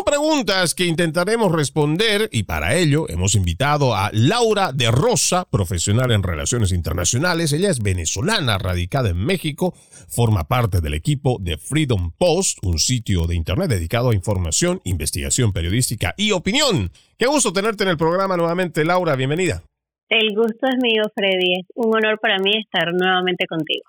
Preguntas 0.05 0.75
que 0.75 0.85
intentaremos 0.85 1.51
responder 1.51 2.29
y 2.31 2.43
para 2.43 2.75
ello 2.75 3.05
hemos 3.09 3.35
invitado 3.35 3.95
a 3.95 4.09
Laura 4.13 4.71
de 4.73 4.91
Rosa, 4.91 5.45
profesional 5.49 6.11
en 6.11 6.23
relaciones 6.23 6.71
internacionales. 6.71 7.53
Ella 7.53 7.69
es 7.69 7.79
venezolana, 7.79 8.57
radicada 8.57 9.09
en 9.09 9.17
México, 9.17 9.73
forma 10.07 10.47
parte 10.47 10.81
del 10.81 10.93
equipo 10.93 11.37
de 11.39 11.57
Freedom 11.57 12.11
Post, 12.17 12.59
un 12.63 12.79
sitio 12.79 13.27
de 13.27 13.35
Internet 13.35 13.69
dedicado 13.69 14.09
a 14.09 14.15
información, 14.15 14.81
investigación 14.83 15.53
periodística 15.53 16.13
y 16.17 16.31
opinión. 16.31 16.91
Qué 17.17 17.27
gusto 17.27 17.53
tenerte 17.53 17.83
en 17.83 17.89
el 17.89 17.97
programa 17.97 18.37
nuevamente, 18.37 18.85
Laura. 18.85 19.15
Bienvenida. 19.15 19.63
El 20.09 20.35
gusto 20.35 20.67
es 20.67 20.77
mío, 20.81 21.03
Freddy. 21.13 21.59
Es 21.59 21.67
un 21.75 21.95
honor 21.95 22.19
para 22.19 22.39
mí 22.39 22.57
estar 22.57 22.91
nuevamente 22.93 23.45
contigo. 23.47 23.83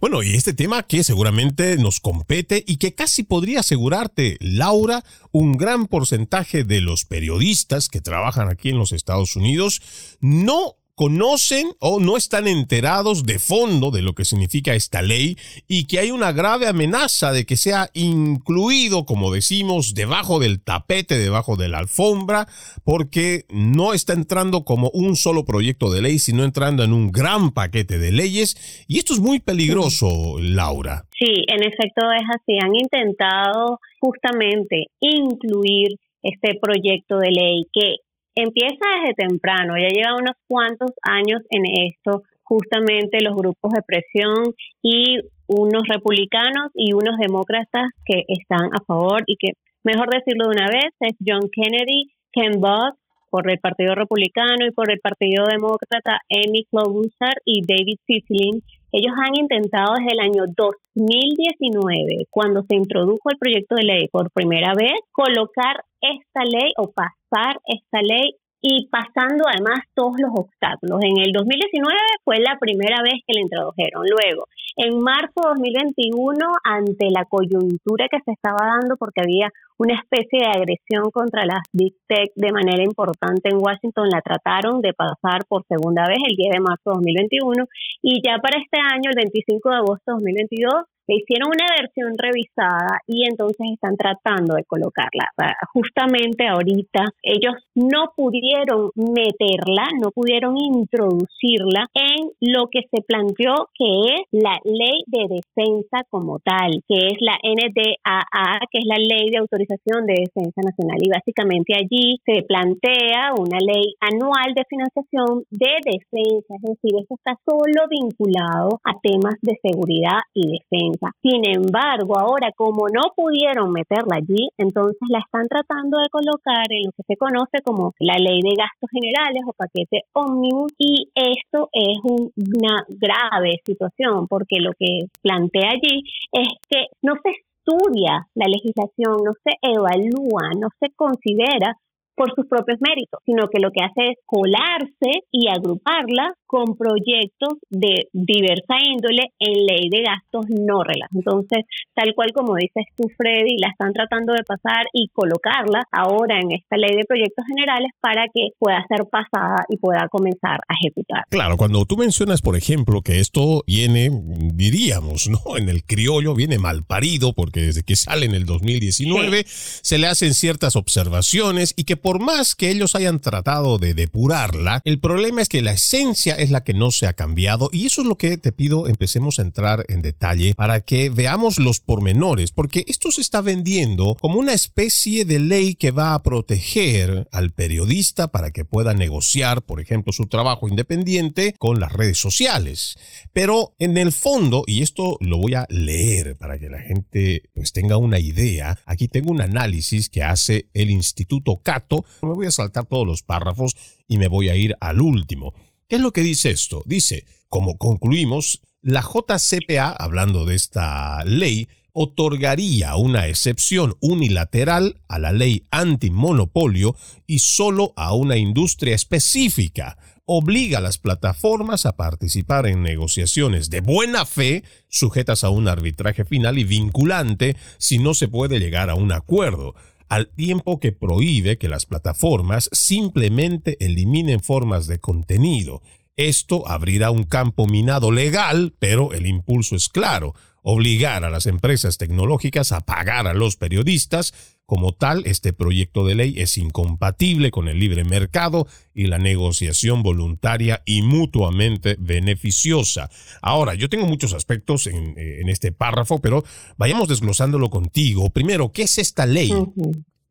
Bueno, 0.00 0.22
y 0.22 0.34
este 0.34 0.54
tema 0.54 0.82
que 0.84 1.04
seguramente 1.04 1.76
nos 1.76 2.00
compete 2.00 2.64
y 2.66 2.78
que 2.78 2.94
casi 2.94 3.24
podría 3.24 3.60
asegurarte, 3.60 4.38
Laura, 4.40 5.02
un 5.32 5.52
gran 5.52 5.86
porcentaje 5.86 6.64
de 6.64 6.80
los 6.80 7.04
periodistas 7.04 7.90
que 7.90 8.00
trabajan 8.00 8.48
aquí 8.48 8.70
en 8.70 8.78
los 8.78 8.92
Estados 8.92 9.36
Unidos 9.36 9.82
no 10.20 10.76
conocen 10.96 11.68
o 11.78 12.00
no 12.00 12.16
están 12.16 12.48
enterados 12.48 13.24
de 13.24 13.38
fondo 13.38 13.90
de 13.90 14.00
lo 14.00 14.14
que 14.14 14.24
significa 14.24 14.74
esta 14.74 15.02
ley 15.02 15.36
y 15.68 15.86
que 15.86 15.98
hay 15.98 16.10
una 16.10 16.32
grave 16.32 16.66
amenaza 16.66 17.32
de 17.32 17.44
que 17.44 17.58
sea 17.58 17.90
incluido, 17.92 19.04
como 19.04 19.30
decimos, 19.30 19.94
debajo 19.94 20.40
del 20.40 20.64
tapete, 20.64 21.18
debajo 21.18 21.56
de 21.56 21.68
la 21.68 21.78
alfombra, 21.78 22.46
porque 22.82 23.44
no 23.50 23.92
está 23.92 24.14
entrando 24.14 24.64
como 24.64 24.88
un 24.90 25.16
solo 25.16 25.44
proyecto 25.44 25.90
de 25.90 26.00
ley, 26.00 26.18
sino 26.18 26.44
entrando 26.44 26.82
en 26.82 26.94
un 26.94 27.12
gran 27.12 27.52
paquete 27.52 27.98
de 27.98 28.10
leyes. 28.10 28.84
Y 28.88 28.98
esto 28.98 29.12
es 29.12 29.20
muy 29.20 29.38
peligroso, 29.38 30.38
Laura. 30.40 31.04
Sí, 31.18 31.44
en 31.46 31.62
efecto 31.62 32.10
es 32.10 32.24
así. 32.34 32.58
Han 32.58 32.74
intentado 32.74 33.80
justamente 34.00 34.86
incluir 35.00 35.98
este 36.22 36.58
proyecto 36.60 37.18
de 37.18 37.30
ley 37.30 37.66
que 37.72 37.96
empieza 38.36 38.84
desde 39.00 39.14
temprano, 39.14 39.74
ya 39.76 39.88
lleva 39.88 40.14
unos 40.14 40.36
cuantos 40.46 40.92
años 41.02 41.42
en 41.50 41.64
esto, 41.88 42.22
justamente 42.44 43.22
los 43.22 43.34
grupos 43.34 43.72
de 43.72 43.82
presión 43.82 44.54
y 44.82 45.18
unos 45.48 45.82
republicanos 45.88 46.70
y 46.74 46.92
unos 46.92 47.16
demócratas 47.18 47.90
que 48.04 48.22
están 48.28 48.70
a 48.72 48.84
favor 48.86 49.22
y 49.26 49.36
que, 49.36 49.52
mejor 49.82 50.10
decirlo 50.10 50.44
de 50.48 50.56
una 50.56 50.68
vez, 50.68 50.92
es 51.00 51.16
John 51.26 51.48
Kennedy, 51.50 52.12
Ken 52.32 52.60
Buck 52.60 52.94
por 53.30 53.50
el 53.50 53.58
Partido 53.58 53.94
Republicano 53.94 54.66
y 54.66 54.70
por 54.70 54.90
el 54.90 55.00
Partido 55.00 55.44
Demócrata 55.46 56.20
Amy 56.30 56.64
Klobuchar 56.70 57.34
y 57.44 57.62
David 57.66 57.98
Cicilline. 58.06 58.62
Ellos 58.92 59.14
han 59.18 59.34
intentado 59.34 59.94
desde 59.98 60.12
el 60.12 60.20
año 60.20 60.44
2019, 60.56 62.26
cuando 62.30 62.62
se 62.62 62.76
introdujo 62.76 63.30
el 63.30 63.38
proyecto 63.38 63.74
de 63.74 63.82
ley 63.82 64.08
por 64.08 64.30
primera 64.30 64.72
vez, 64.74 64.94
colocar 65.12 65.84
esta 66.00 66.44
ley 66.44 66.72
o 66.78 66.92
pasar 67.28 67.56
esta 67.66 68.00
ley 68.02 68.36
y 68.60 68.88
pasando 68.88 69.44
además 69.46 69.80
todos 69.94 70.16
los 70.18 70.30
obstáculos. 70.34 70.98
En 71.02 71.22
el 71.22 71.30
2019 71.32 71.94
fue 72.24 72.40
la 72.40 72.58
primera 72.58 73.02
vez 73.02 73.22
que 73.26 73.34
la 73.34 73.42
introdujeron. 73.42 74.02
Luego, 74.08 74.48
en 74.76 74.98
marzo 74.98 75.54
de 75.54 75.70
2021, 75.70 76.34
ante 76.64 77.06
la 77.10 77.24
coyuntura 77.24 78.08
que 78.10 78.18
se 78.24 78.32
estaba 78.32 78.66
dando 78.66 78.96
porque 78.96 79.22
había 79.22 79.52
una 79.78 79.94
especie 79.94 80.40
de 80.40 80.52
agresión 80.52 81.10
contra 81.12 81.46
las 81.46 81.60
Big 81.72 81.94
Tech 82.08 82.32
de 82.34 82.52
manera 82.52 82.82
importante 82.82 83.50
en 83.50 83.60
Washington, 83.60 84.08
la 84.08 84.20
trataron 84.20 84.80
de 84.80 84.94
pasar 84.94 85.44
por 85.48 85.64
segunda 85.68 86.08
vez 86.08 86.18
el 86.28 86.36
10 86.36 86.50
de 86.52 86.60
marzo 86.60 86.90
de 86.90 87.12
2021 87.14 87.64
y 88.02 88.20
ya 88.24 88.38
para 88.38 88.58
este 88.58 88.80
año, 88.80 89.10
el 89.10 89.16
25 89.16 89.68
de 89.68 89.76
agosto 89.76 90.04
de 90.06 90.12
2022, 90.12 90.74
le 91.06 91.16
hicieron 91.16 91.48
una 91.48 91.66
versión 91.78 92.12
revisada 92.18 93.00
y 93.06 93.28
entonces 93.28 93.66
están 93.72 93.96
tratando 93.96 94.54
de 94.54 94.64
colocarla. 94.64 95.30
Justamente 95.72 96.46
ahorita 96.48 97.04
ellos 97.22 97.54
no 97.74 98.12
pudieron 98.16 98.90
meterla, 98.94 99.86
no 100.00 100.10
pudieron 100.10 100.56
introducirla 100.56 101.86
en 101.94 102.30
lo 102.40 102.66
que 102.70 102.80
se 102.90 103.02
planteó 103.02 103.68
que 103.78 104.14
es 104.14 104.20
la 104.32 104.58
ley 104.64 105.04
de 105.06 105.40
defensa 105.40 106.02
como 106.10 106.38
tal, 106.40 106.82
que 106.88 107.06
es 107.06 107.18
la 107.20 107.38
NDAA, 107.42 108.60
que 108.70 108.78
es 108.78 108.86
la 108.86 108.96
ley 108.96 109.30
de 109.30 109.38
autorización 109.38 110.06
de 110.06 110.26
defensa 110.26 110.60
nacional. 110.62 110.98
Y 111.00 111.10
básicamente 111.10 111.74
allí 111.74 112.18
se 112.24 112.42
plantea 112.42 113.34
una 113.38 113.58
ley 113.58 113.94
anual 114.00 114.54
de 114.54 114.64
financiación 114.68 115.44
de 115.50 115.72
defensa, 115.84 116.54
es 116.56 116.62
decir, 116.62 116.92
esto 117.00 117.14
está 117.14 117.38
solo 117.44 117.86
vinculado 117.88 118.80
a 118.84 118.98
temas 119.02 119.36
de 119.42 119.58
seguridad 119.62 120.20
y 120.34 120.58
defensa. 120.58 120.95
Sin 121.22 121.42
embargo, 121.44 122.18
ahora 122.18 122.50
como 122.56 122.88
no 122.88 123.12
pudieron 123.14 123.72
meterla 123.72 124.16
allí, 124.16 124.48
entonces 124.58 125.00
la 125.08 125.20
están 125.20 125.48
tratando 125.48 125.98
de 125.98 126.08
colocar 126.10 126.66
en 126.70 126.86
lo 126.86 126.92
que 126.92 127.02
se 127.06 127.16
conoce 127.16 127.62
como 127.64 127.92
la 127.98 128.16
ley 128.18 128.40
de 128.42 128.54
gastos 128.56 128.90
generales 128.90 129.42
o 129.46 129.52
paquete 129.52 130.02
ómnibus 130.12 130.72
y 130.78 131.08
esto 131.14 131.68
es 131.72 131.98
una 132.04 132.84
grave 132.88 133.60
situación 133.64 134.26
porque 134.28 134.60
lo 134.60 134.72
que 134.78 135.06
plantea 135.22 135.70
allí 135.70 136.02
es 136.32 136.48
que 136.68 136.86
no 137.02 137.14
se 137.22 137.30
estudia 137.30 138.26
la 138.34 138.46
legislación, 138.46 139.24
no 139.24 139.32
se 139.42 139.56
evalúa, 139.62 140.50
no 140.58 140.68
se 140.80 140.92
considera 140.94 141.76
por 142.16 142.34
sus 142.34 142.46
propios 142.46 142.78
méritos, 142.80 143.20
sino 143.26 143.48
que 143.48 143.60
lo 143.60 143.70
que 143.70 143.84
hace 143.84 144.12
es 144.12 144.18
colarse 144.24 145.26
y 145.30 145.48
agruparla 145.48 146.34
con 146.46 146.76
proyectos 146.76 147.58
de 147.70 148.08
diversa 148.12 148.76
índole 148.84 149.32
en 149.38 149.66
ley 149.66 149.88
de 149.90 150.02
gastos 150.02 150.46
no 150.48 150.82
relacionados. 150.82 151.06
Entonces, 151.14 151.64
tal 151.94 152.14
cual 152.14 152.32
como 152.32 152.54
dices 152.54 152.84
tú, 152.96 153.04
Freddy, 153.16 153.56
la 153.58 153.68
están 153.68 153.92
tratando 153.92 154.32
de 154.32 154.42
pasar 154.44 154.86
y 154.92 155.08
colocarla 155.08 155.82
ahora 155.90 156.40
en 156.40 156.52
esta 156.52 156.76
ley 156.76 156.96
de 156.96 157.04
proyectos 157.04 157.44
generales 157.46 157.90
para 158.00 158.26
que 158.32 158.50
pueda 158.58 158.84
ser 158.88 159.06
pasada 159.10 159.64
y 159.68 159.76
pueda 159.76 160.08
comenzar 160.08 160.60
a 160.68 160.74
ejecutar. 160.80 161.24
Claro, 161.30 161.56
cuando 161.56 161.84
tú 161.84 161.96
mencionas, 161.96 162.42
por 162.42 162.56
ejemplo, 162.56 163.02
que 163.02 163.20
esto 163.20 163.62
viene, 163.66 164.10
diríamos, 164.54 165.28
¿no? 165.28 165.56
En 165.56 165.68
el 165.68 165.84
criollo 165.84 166.34
viene 166.34 166.58
mal 166.58 166.84
parido, 166.84 167.32
porque 167.32 167.60
desde 167.60 167.82
que 167.82 167.96
sale 167.96 168.26
en 168.26 168.34
el 168.34 168.46
2019 168.46 169.44
se 169.46 169.98
le 169.98 170.06
hacen 170.06 170.34
ciertas 170.34 170.76
observaciones 170.76 171.74
y 171.76 171.84
que 171.84 171.96
por 171.96 172.20
más 172.20 172.54
que 172.54 172.70
ellos 172.70 172.94
hayan 172.94 173.20
tratado 173.20 173.78
de 173.78 173.94
depurarla, 173.94 174.80
el 174.84 175.00
problema 175.00 175.42
es 175.42 175.48
que 175.48 175.62
la 175.62 175.72
esencia 175.72 176.35
es 176.36 176.50
la 176.50 176.64
que 176.64 176.74
no 176.74 176.90
se 176.90 177.06
ha 177.06 177.12
cambiado 177.12 177.70
y 177.72 177.86
eso 177.86 178.02
es 178.02 178.06
lo 178.06 178.16
que 178.16 178.36
te 178.38 178.52
pido 178.52 178.88
empecemos 178.88 179.38
a 179.38 179.42
entrar 179.42 179.84
en 179.88 180.02
detalle 180.02 180.54
para 180.54 180.80
que 180.80 181.10
veamos 181.10 181.58
los 181.58 181.80
pormenores, 181.80 182.52
porque 182.52 182.84
esto 182.88 183.10
se 183.10 183.20
está 183.20 183.40
vendiendo 183.40 184.16
como 184.20 184.38
una 184.38 184.52
especie 184.52 185.24
de 185.24 185.38
ley 185.38 185.74
que 185.74 185.90
va 185.90 186.14
a 186.14 186.22
proteger 186.22 187.28
al 187.32 187.52
periodista 187.52 188.28
para 188.28 188.50
que 188.50 188.64
pueda 188.64 188.94
negociar, 188.94 189.62
por 189.62 189.80
ejemplo, 189.80 190.12
su 190.12 190.26
trabajo 190.26 190.68
independiente 190.68 191.54
con 191.58 191.80
las 191.80 191.92
redes 191.92 192.18
sociales. 192.18 192.96
Pero 193.32 193.74
en 193.78 193.96
el 193.96 194.12
fondo, 194.12 194.64
y 194.66 194.82
esto 194.82 195.16
lo 195.20 195.38
voy 195.38 195.54
a 195.54 195.66
leer 195.68 196.36
para 196.36 196.58
que 196.58 196.68
la 196.68 196.80
gente 196.80 197.42
pues 197.54 197.72
tenga 197.72 197.96
una 197.96 198.18
idea, 198.18 198.78
aquí 198.86 199.08
tengo 199.08 199.30
un 199.30 199.40
análisis 199.40 200.08
que 200.08 200.22
hace 200.22 200.68
el 200.74 200.90
Instituto 200.90 201.60
Cato, 201.62 202.04
me 202.22 202.32
voy 202.32 202.46
a 202.46 202.50
saltar 202.50 202.86
todos 202.86 203.06
los 203.06 203.22
párrafos 203.22 203.76
y 204.08 204.18
me 204.18 204.28
voy 204.28 204.48
a 204.48 204.56
ir 204.56 204.76
al 204.80 205.00
último. 205.00 205.54
¿Qué 205.88 205.96
es 205.96 206.02
lo 206.02 206.12
que 206.12 206.22
dice 206.22 206.50
esto? 206.50 206.82
Dice, 206.84 207.26
como 207.48 207.78
concluimos, 207.78 208.60
la 208.82 209.02
JCPA, 209.02 209.90
hablando 209.90 210.44
de 210.44 210.56
esta 210.56 211.24
ley, 211.24 211.68
otorgaría 211.92 212.96
una 212.96 213.28
excepción 213.28 213.96
unilateral 214.00 215.00
a 215.06 215.20
la 215.20 215.32
ley 215.32 215.66
antimonopolio 215.70 216.96
y 217.26 217.38
solo 217.38 217.92
a 217.96 218.14
una 218.14 218.36
industria 218.36 218.96
específica. 218.96 219.96
Obliga 220.24 220.78
a 220.78 220.80
las 220.80 220.98
plataformas 220.98 221.86
a 221.86 221.96
participar 221.96 222.66
en 222.66 222.82
negociaciones 222.82 223.70
de 223.70 223.80
buena 223.80 224.26
fe, 224.26 224.64
sujetas 224.88 225.44
a 225.44 225.50
un 225.50 225.68
arbitraje 225.68 226.24
final 226.24 226.58
y 226.58 226.64
vinculante 226.64 227.56
si 227.78 227.98
no 227.98 228.12
se 228.12 228.26
puede 228.26 228.58
llegar 228.58 228.90
a 228.90 228.96
un 228.96 229.12
acuerdo 229.12 229.76
al 230.08 230.28
tiempo 230.28 230.78
que 230.80 230.92
prohíbe 230.92 231.58
que 231.58 231.68
las 231.68 231.86
plataformas 231.86 232.68
simplemente 232.72 233.76
eliminen 233.84 234.40
formas 234.40 234.86
de 234.86 234.98
contenido. 234.98 235.82
Esto 236.16 236.66
abrirá 236.66 237.10
un 237.10 237.24
campo 237.24 237.66
minado 237.66 238.10
legal, 238.10 238.74
pero 238.78 239.12
el 239.12 239.26
impulso 239.26 239.76
es 239.76 239.88
claro, 239.88 240.34
obligar 240.68 241.24
a 241.24 241.30
las 241.30 241.46
empresas 241.46 241.96
tecnológicas 241.96 242.72
a 242.72 242.80
pagar 242.80 243.28
a 243.28 243.34
los 243.34 243.54
periodistas. 243.54 244.34
Como 244.66 244.92
tal, 244.92 245.22
este 245.24 245.52
proyecto 245.52 246.04
de 246.04 246.16
ley 246.16 246.34
es 246.38 246.58
incompatible 246.58 247.52
con 247.52 247.68
el 247.68 247.78
libre 247.78 248.02
mercado 248.02 248.66
y 248.92 249.06
la 249.06 249.18
negociación 249.18 250.02
voluntaria 250.02 250.82
y 250.84 251.02
mutuamente 251.02 251.94
beneficiosa. 252.00 253.08
Ahora, 253.42 253.74
yo 253.74 253.88
tengo 253.88 254.06
muchos 254.06 254.32
aspectos 254.32 254.88
en, 254.88 255.14
eh, 255.16 255.42
este 255.46 255.70
párrafo, 255.70 256.20
pero 256.20 256.42
vayamos 256.76 257.06
desglosándolo 257.06 257.70
contigo. 257.70 258.30
Primero, 258.30 258.72
¿qué 258.72 258.82
es 258.82 258.98
esta 258.98 259.24
ley? 259.24 259.52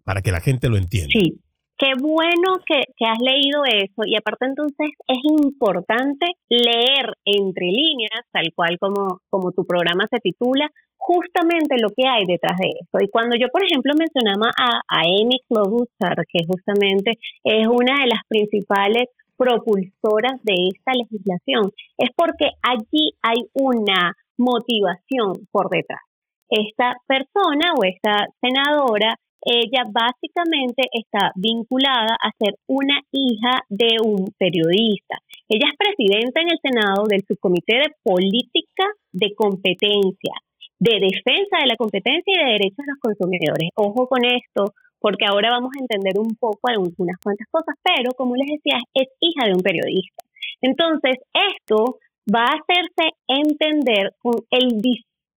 Para 0.04 0.22
que 0.22 0.34
la 0.34 0.42
gente 0.42 0.68
lo 0.68 0.76
entienda. 0.76 1.14
Sí, 1.18 1.40
Qué 1.78 1.92
bueno 2.00 2.56
que, 2.66 2.84
has 3.06 3.20
leído 3.20 3.64
eso 3.66 4.04
y 4.06 4.16
aparte 4.16 4.46
entonces 4.46 4.92
es 5.08 5.20
importante 5.24 6.26
leer 6.50 7.12
entre 7.26 7.66
líneas, 7.66 8.24
tal 8.32 8.48
cual 8.56 8.78
como, 8.80 9.52
tu 9.52 9.66
programa 9.66 10.08
se 10.10 10.20
titula, 10.20 10.70
justamente 10.96 11.76
lo 11.82 11.90
que 11.90 12.08
hay 12.08 12.24
detrás 12.26 12.58
de 12.58 12.70
esto. 12.80 12.98
Y 13.02 13.10
cuando 13.10 13.36
yo, 13.36 13.50
por 13.50 13.62
ejemplo, 13.64 13.94
mencionaba 13.98 14.52
a, 14.58 14.80
a 14.88 15.02
Amy 15.02 15.42
Klobuchar, 15.50 16.16
que 16.32 16.46
justamente 16.48 17.20
es 17.44 17.68
una 17.68 18.02
de 18.02 18.08
las 18.08 18.22
principales 18.30 19.10
propulsoras 19.36 20.40
de 20.44 20.56
esta 20.74 20.94
legislación, 20.94 21.72
es 21.98 22.10
porque 22.16 22.52
allí 22.64 23.12
hay 23.22 23.44
una 23.54 24.14
motivación 24.38 25.34
por 25.52 25.70
detrás. 25.70 26.02
Esta 26.50 26.96
persona 27.06 27.74
o 27.78 27.84
esta 27.84 28.28
senadora 28.40 29.16
ella 29.42 29.86
básicamente 29.92 30.84
está 30.92 31.32
vinculada 31.36 32.18
a 32.22 32.32
ser 32.38 32.56
una 32.68 33.00
hija 33.12 33.62
de 33.70 33.98
un 34.04 34.32
periodista. 34.38 35.18
Ella 35.48 35.70
es 35.72 35.78
presidenta 35.78 36.42
en 36.42 36.50
el 36.50 36.60
Senado 36.62 37.04
del 37.08 37.24
Subcomité 37.28 37.78
de 37.78 37.94
Política 38.04 38.86
de 39.12 39.34
Competencia, 39.36 40.34
de 40.80 41.00
Defensa 41.00 41.62
de 41.62 41.68
la 41.68 41.78
Competencia 41.78 42.34
y 42.34 42.44
de 42.44 42.52
Derechos 42.54 42.86
de 42.86 42.92
los 42.92 43.00
Consumidores. 43.00 43.70
Ojo 43.76 44.08
con 44.08 44.26
esto, 44.26 44.74
porque 45.00 45.26
ahora 45.26 45.52
vamos 45.52 45.72
a 45.76 45.82
entender 45.82 46.18
un 46.18 46.36
poco 46.36 46.68
algunas 46.68 47.18
cuantas 47.24 47.48
cosas, 47.52 47.76
pero 47.84 48.12
como 48.18 48.36
les 48.36 48.48
decía, 48.48 48.80
es 48.94 49.08
hija 49.20 49.46
de 49.46 49.54
un 49.54 49.62
periodista. 49.62 50.24
Entonces, 50.62 51.18
esto 51.34 52.00
va 52.26 52.46
a 52.46 52.58
hacerse 52.58 53.14
entender 53.28 54.14
con 54.22 54.36
el 54.50 54.82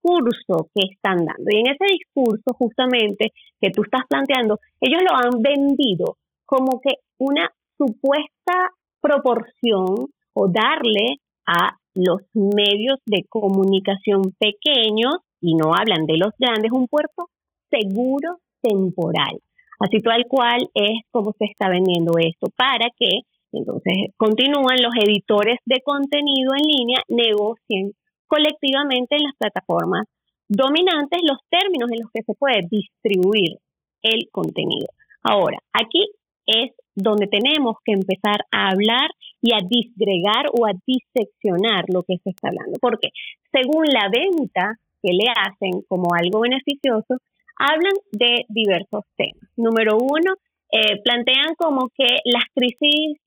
discurso 0.09 0.71
que 0.75 0.87
están 0.93 1.25
dando. 1.25 1.45
Y 1.51 1.59
en 1.59 1.69
ese 1.69 1.85
discurso, 1.93 2.55
justamente, 2.59 3.33
que 3.61 3.71
tú 3.71 3.83
estás 3.83 4.03
planteando, 4.09 4.59
ellos 4.81 5.03
lo 5.03 5.17
han 5.17 5.43
vendido 5.43 6.17
como 6.47 6.81
que 6.81 6.95
una 7.19 7.51
supuesta 7.77 8.71
proporción 9.01 10.09
o 10.35 10.49
darle 10.49 11.19
a 11.47 11.77
los 11.95 12.23
medios 12.35 12.99
de 13.07 13.25
comunicación 13.29 14.23
pequeños, 14.39 15.17
y 15.41 15.55
no 15.55 15.73
hablan 15.75 16.07
de 16.07 16.17
los 16.17 16.33
grandes, 16.39 16.73
un 16.73 16.87
puerto 16.89 17.29
seguro 17.71 18.39
temporal. 18.61 19.39
Así 19.81 20.01
tal 20.01 20.25
cual 20.27 20.69
es 20.75 21.01
como 21.13 21.33
se 21.39 21.47
está 21.47 21.69
vendiendo 21.69 22.13
esto, 22.19 22.49
para 22.57 22.89
que 22.97 23.21
entonces 23.53 24.13
continúan 24.17 24.77
los 24.83 24.93
editores 25.01 25.59
de 25.65 25.81
contenido 25.83 26.51
en 26.55 26.67
línea, 26.67 26.99
negocien 27.09 27.93
colectivamente 28.29 29.17
en 29.17 29.25
las 29.25 29.35
plataformas 29.37 30.05
dominantes 30.49 31.21
los 31.23 31.39
términos 31.51 31.91
en 31.93 32.01
los 32.03 32.11
que 32.13 32.23
se 32.23 32.35
puede 32.35 32.67
distribuir 32.71 33.59
el 34.03 34.29
contenido. 34.31 34.87
Ahora, 35.23 35.59
aquí 35.73 36.07
es 36.47 36.73
donde 36.95 37.27
tenemos 37.27 37.77
que 37.85 37.93
empezar 37.93 38.41
a 38.51 38.71
hablar 38.71 39.11
y 39.41 39.53
a 39.53 39.59
disgregar 39.59 40.47
o 40.53 40.67
a 40.67 40.73
diseccionar 40.87 41.85
lo 41.93 42.03
que 42.03 42.17
se 42.25 42.31
está 42.31 42.49
hablando. 42.49 42.79
Porque 42.81 43.11
según 43.53 43.85
la 43.87 44.09
venta 44.09 44.79
que 45.03 45.13
le 45.13 45.31
hacen 45.31 45.83
como 45.89 46.15
algo 46.15 46.41
beneficioso, 46.41 47.19
hablan 47.57 47.95
de 48.13 48.47
diversos 48.49 49.05
temas. 49.17 49.51
Número 49.57 49.97
uno, 49.97 50.35
eh, 50.73 51.01
plantean 51.03 51.55
como 51.57 51.89
que 51.97 52.09
las 52.25 52.45
crisis, 52.55 53.19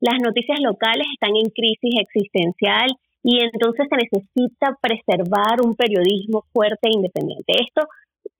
las 0.00 0.20
noticias 0.22 0.58
locales 0.60 1.06
están 1.12 1.36
en 1.36 1.50
crisis 1.50 2.00
existencial 2.00 2.88
y 3.28 3.44
entonces 3.44 3.86
se 3.90 3.96
necesita 4.08 4.72
preservar 4.80 5.60
un 5.62 5.76
periodismo 5.76 6.44
fuerte 6.50 6.88
e 6.88 6.96
independiente. 6.96 7.52
Esto 7.60 7.82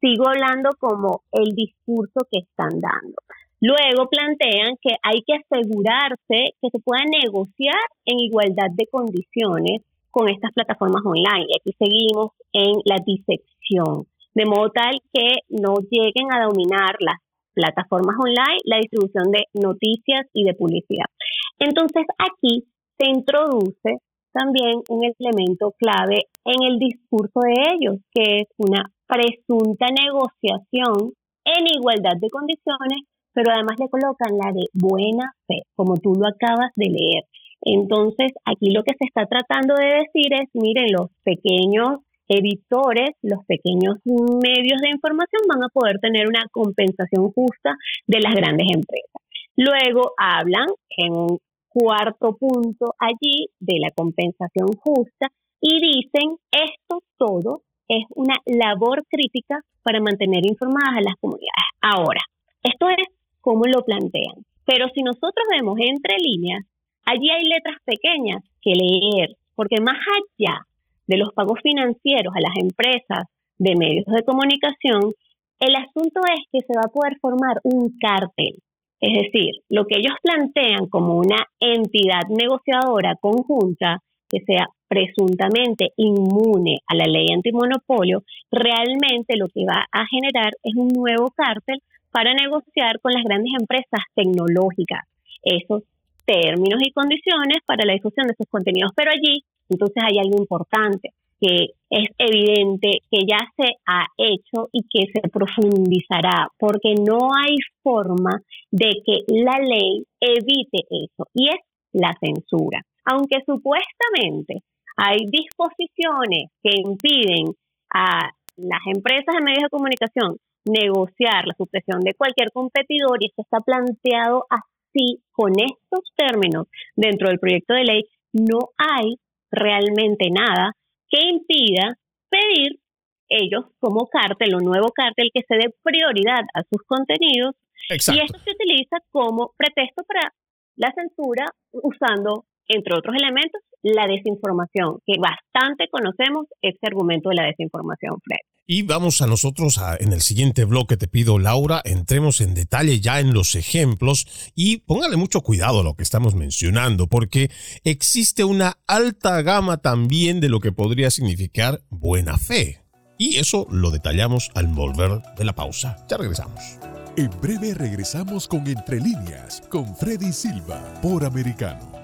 sigo 0.01 0.27
hablando 0.27 0.71
como 0.81 1.25
el 1.31 1.55
discurso 1.55 2.25
que 2.33 2.39
están 2.39 2.81
dando. 2.81 3.21
Luego 3.61 4.09
plantean 4.09 4.81
que 4.81 4.97
hay 5.03 5.21
que 5.27 5.35
asegurarse 5.45 6.57
que 6.63 6.71
se 6.73 6.79
pueda 6.79 7.05
negociar 7.05 7.85
en 8.07 8.19
igualdad 8.19 8.73
de 8.73 8.87
condiciones 8.87 9.83
con 10.11 10.31
estas 10.31 10.55
plataformas 10.55 11.05
online. 11.05 11.45
Y 11.49 11.57
aquí 11.61 11.77
seguimos 11.77 12.33
en 12.55 12.81
la 12.87 12.97
disección, 13.05 14.07
de 14.33 14.47
modo 14.47 14.71
tal 14.71 15.03
que 15.13 15.45
no 15.51 15.85
lleguen 15.91 16.33
a 16.33 16.45
dominar 16.49 16.97
las 17.01 17.21
plataformas 17.53 18.17
online 18.19 18.57
la 18.65 18.79
distribución 18.79 19.33
de 19.33 19.45
noticias 19.53 20.25
y 20.33 20.45
de 20.45 20.55
publicidad. 20.55 21.13
Entonces 21.59 22.07
aquí 22.17 22.65
se 22.97 23.11
introduce 23.11 24.01
también 24.39 24.83
un 24.89 25.03
elemento 25.05 25.75
clave 25.79 26.27
en 26.45 26.63
el 26.63 26.79
discurso 26.79 27.41
de 27.41 27.55
ellos, 27.75 27.97
que 28.15 28.41
es 28.43 28.49
una 28.59 28.91
presunta 29.07 29.87
negociación 29.91 31.13
en 31.45 31.67
igualdad 31.67 32.17
de 32.21 32.31
condiciones, 32.31 33.03
pero 33.33 33.51
además 33.53 33.77
le 33.81 33.89
colocan 33.89 34.39
la 34.39 34.53
de 34.53 34.67
buena 34.75 35.33
fe, 35.47 35.63
como 35.75 35.97
tú 35.97 36.13
lo 36.15 36.29
acabas 36.29 36.71
de 36.77 36.87
leer. 36.87 37.25
Entonces, 37.63 38.33
aquí 38.45 38.71
lo 38.71 38.83
que 38.85 38.95
se 38.99 39.07
está 39.07 39.27
tratando 39.27 39.75
de 39.75 40.07
decir 40.07 40.33
es, 40.33 40.49
miren, 40.55 40.93
los 40.93 41.11
pequeños 41.25 42.01
editores, 42.29 43.17
los 43.23 43.45
pequeños 43.47 43.97
medios 44.05 44.81
de 44.83 44.91
información 44.91 45.43
van 45.49 45.65
a 45.65 45.73
poder 45.73 45.99
tener 45.99 46.29
una 46.29 46.45
compensación 46.53 47.33
justa 47.33 47.75
de 48.07 48.21
las 48.21 48.35
grandes 48.35 48.67
empresas. 48.73 49.23
Luego 49.57 50.13
hablan 50.17 50.69
en 50.97 51.13
un 51.13 51.39
cuarto 51.69 52.37
punto 52.37 52.95
allí 52.99 53.47
de 53.61 53.79
la 53.81 53.91
compensación 53.97 54.69
justa 54.79 55.29
y 55.61 55.81
dicen 55.81 56.37
esto 56.51 57.03
todo 57.17 57.63
es 57.89 58.05
una 58.15 58.35
labor 58.47 59.05
crítica 59.09 59.61
para 59.83 60.01
mantener 60.01 60.45
informadas 60.45 60.99
a 60.99 61.01
las 61.01 61.15
comunidades. 61.21 61.73
Ahora, 61.81 62.21
esto 62.63 62.89
es 62.91 63.07
como 63.41 63.65
lo 63.65 63.83
plantean, 63.83 64.45
pero 64.67 64.89
si 64.95 65.03
nosotros 65.03 65.47
vemos 65.51 65.79
entre 65.81 66.17
líneas, 66.19 66.65
allí 67.07 67.31
hay 67.31 67.45
letras 67.45 67.79
pequeñas 67.85 68.43
que 68.61 68.73
leer, 68.75 69.37
porque 69.55 69.81
más 69.81 69.97
allá 69.97 70.67
de 71.07 71.17
los 71.17 71.33
pagos 71.33 71.59
financieros 71.63 72.35
a 72.35 72.41
las 72.41 72.57
empresas 72.61 73.25
de 73.57 73.75
medios 73.77 74.07
de 74.07 74.23
comunicación, 74.25 75.15
el 75.61 75.75
asunto 75.75 76.21
es 76.37 76.45
que 76.53 76.61
se 76.61 76.77
va 76.77 76.83
a 76.87 76.93
poder 76.93 77.17
formar 77.21 77.59
un 77.65 77.97
cártel 77.99 78.61
es 79.01 79.13
decir, 79.13 79.63
lo 79.69 79.87
que 79.87 79.99
ellos 79.99 80.15
plantean 80.23 80.89
como 80.89 81.17
una 81.19 81.47
entidad 81.61 82.27
negociadora 82.29 83.15
conjunta 83.21 84.03
que 84.29 84.41
sea 84.41 84.67
presuntamente 84.89 85.91
inmune 85.97 86.79
a 86.87 86.95
la 86.95 87.05
ley 87.05 87.27
antimonopolio, 87.33 88.25
realmente 88.51 89.37
lo 89.37 89.49
que 89.49 89.65
va 89.65 89.87
a 89.93 90.05
generar 90.07 90.53
es 90.63 90.75
un 90.75 90.89
nuevo 90.89 91.31
cártel 91.35 91.81
para 92.11 92.35
negociar 92.35 93.01
con 93.01 93.13
las 93.13 93.25
grandes 93.25 93.53
empresas 93.59 94.01
tecnológicas. 94.15 95.07
Eso 95.43 95.83
términos 96.29 96.81
y 96.85 96.93
condiciones 96.93 97.59
para 97.65 97.87
la 97.87 97.95
difusión 97.95 98.27
de 98.27 98.35
sus 98.37 98.47
contenidos. 98.51 98.93
Pero 98.95 99.11
allí, 99.11 99.45
entonces 99.71 100.03
hay 100.05 100.19
algo 100.19 100.37
importante 100.39 101.13
que 101.41 101.71
es 101.91 102.09
evidente 102.19 103.01
que 103.11 103.21
ya 103.27 103.39
se 103.57 103.75
ha 103.87 104.07
hecho 104.17 104.69
y 104.73 104.83
que 104.83 105.11
se 105.13 105.29
profundizará, 105.29 106.49
porque 106.59 106.95
no 106.95 107.31
hay 107.35 107.57
forma 107.83 108.43
de 108.71 108.91
que 109.05 109.25
la 109.29 109.59
ley 109.59 110.05
evite 110.21 110.85
eso, 110.91 111.29
y 111.35 111.49
es 111.49 111.61
la 111.93 112.13
censura. 112.21 112.83
Aunque 113.05 113.39
supuestamente 113.47 114.63
hay 114.97 115.19
disposiciones 115.31 116.51
que 116.63 116.73
impiden 116.77 117.55
a 117.95 118.31
las 118.57 118.81
empresas 118.87 119.35
de 119.35 119.45
medios 119.45 119.63
de 119.63 119.71
comunicación 119.71 120.37
negociar 120.65 121.47
la 121.47 121.55
supresión 121.57 122.01
de 122.01 122.15
cualquier 122.15 122.51
competidor, 122.53 123.17
y 123.21 123.27
esto 123.27 123.43
está 123.43 123.61
planteado 123.61 124.45
así, 124.51 125.23
con 125.33 125.53
estos 125.53 126.13
términos, 126.17 126.67
dentro 126.97 127.29
del 127.29 127.39
proyecto 127.39 127.75
de 127.75 127.85
ley, 127.85 128.05
no 128.33 128.59
hay 128.77 129.17
realmente 129.51 130.31
nada 130.31 130.73
que 131.11 131.21
impida 131.21 131.99
pedir 132.31 132.81
ellos 133.29 133.67
como 133.79 134.09
cártel 134.09 134.55
o 134.55 134.61
nuevo 134.61 134.91
cártel 134.93 135.31
que 135.33 135.43
se 135.47 135.55
dé 135.57 135.75
prioridad 135.83 136.45
a 136.55 136.63
sus 136.63 136.83
contenidos. 136.87 137.55
Y 137.91 138.21
esto 138.21 138.39
se 138.39 138.53
utiliza 138.53 138.99
como 139.11 139.55
pretexto 139.57 140.03
para 140.05 140.35
la 140.77 140.93
censura 140.93 141.47
usando, 141.73 142.45
entre 142.69 142.95
otros 142.95 143.15
elementos, 143.17 143.61
la 143.83 144.07
desinformación, 144.07 144.99
que 145.07 145.15
bastante 145.19 145.89
conocemos 145.91 146.47
este 146.63 146.87
argumento 146.87 147.31
de 147.31 147.37
la 147.37 147.47
desinformación, 147.47 148.17
Fred. 148.25 148.41
Y 148.71 148.83
vamos 148.83 149.23
a 149.23 149.27
nosotros 149.27 149.81
en 149.99 150.13
el 150.13 150.21
siguiente 150.21 150.67
bloque, 150.67 150.99
te 150.99 151.09
pido 151.09 151.39
Laura, 151.39 151.81
entremos 151.85 152.43
en 152.43 152.55
detalle 152.55 153.01
ya 153.01 153.19
en 153.19 153.33
los 153.33 153.55
ejemplos 153.55 154.53
y 154.55 154.79
póngale 154.81 155.17
mucho 155.17 155.41
cuidado 155.41 155.81
a 155.81 155.83
lo 155.83 155.95
que 155.95 156.03
estamos 156.03 156.35
mencionando, 156.35 157.07
porque 157.07 157.51
existe 157.85 158.45
una 158.45 158.77
alta 158.87 159.41
gama 159.41 159.79
también 159.79 160.41
de 160.41 160.51
lo 160.51 160.61
que 160.61 160.73
podría 160.73 161.11
significar 161.11 161.81
buena 161.89 162.37
fe. 162.37 162.83
Y 163.17 163.39
eso 163.39 163.67
lo 163.71 163.91
detallamos 163.91 164.51
al 164.55 164.67
volver 164.67 165.23
de 165.37 165.45
la 165.45 165.55
pausa. 165.55 165.97
Ya 166.09 166.19
regresamos. 166.19 166.79
En 167.17 167.31
breve 167.41 167.75
regresamos 167.75 168.47
con 168.47 168.69
Entre 168.69 169.01
líneas, 169.01 169.63
con 169.71 169.97
Freddy 169.97 170.33
Silva, 170.33 171.01
por 171.03 171.25
Americano. 171.25 171.98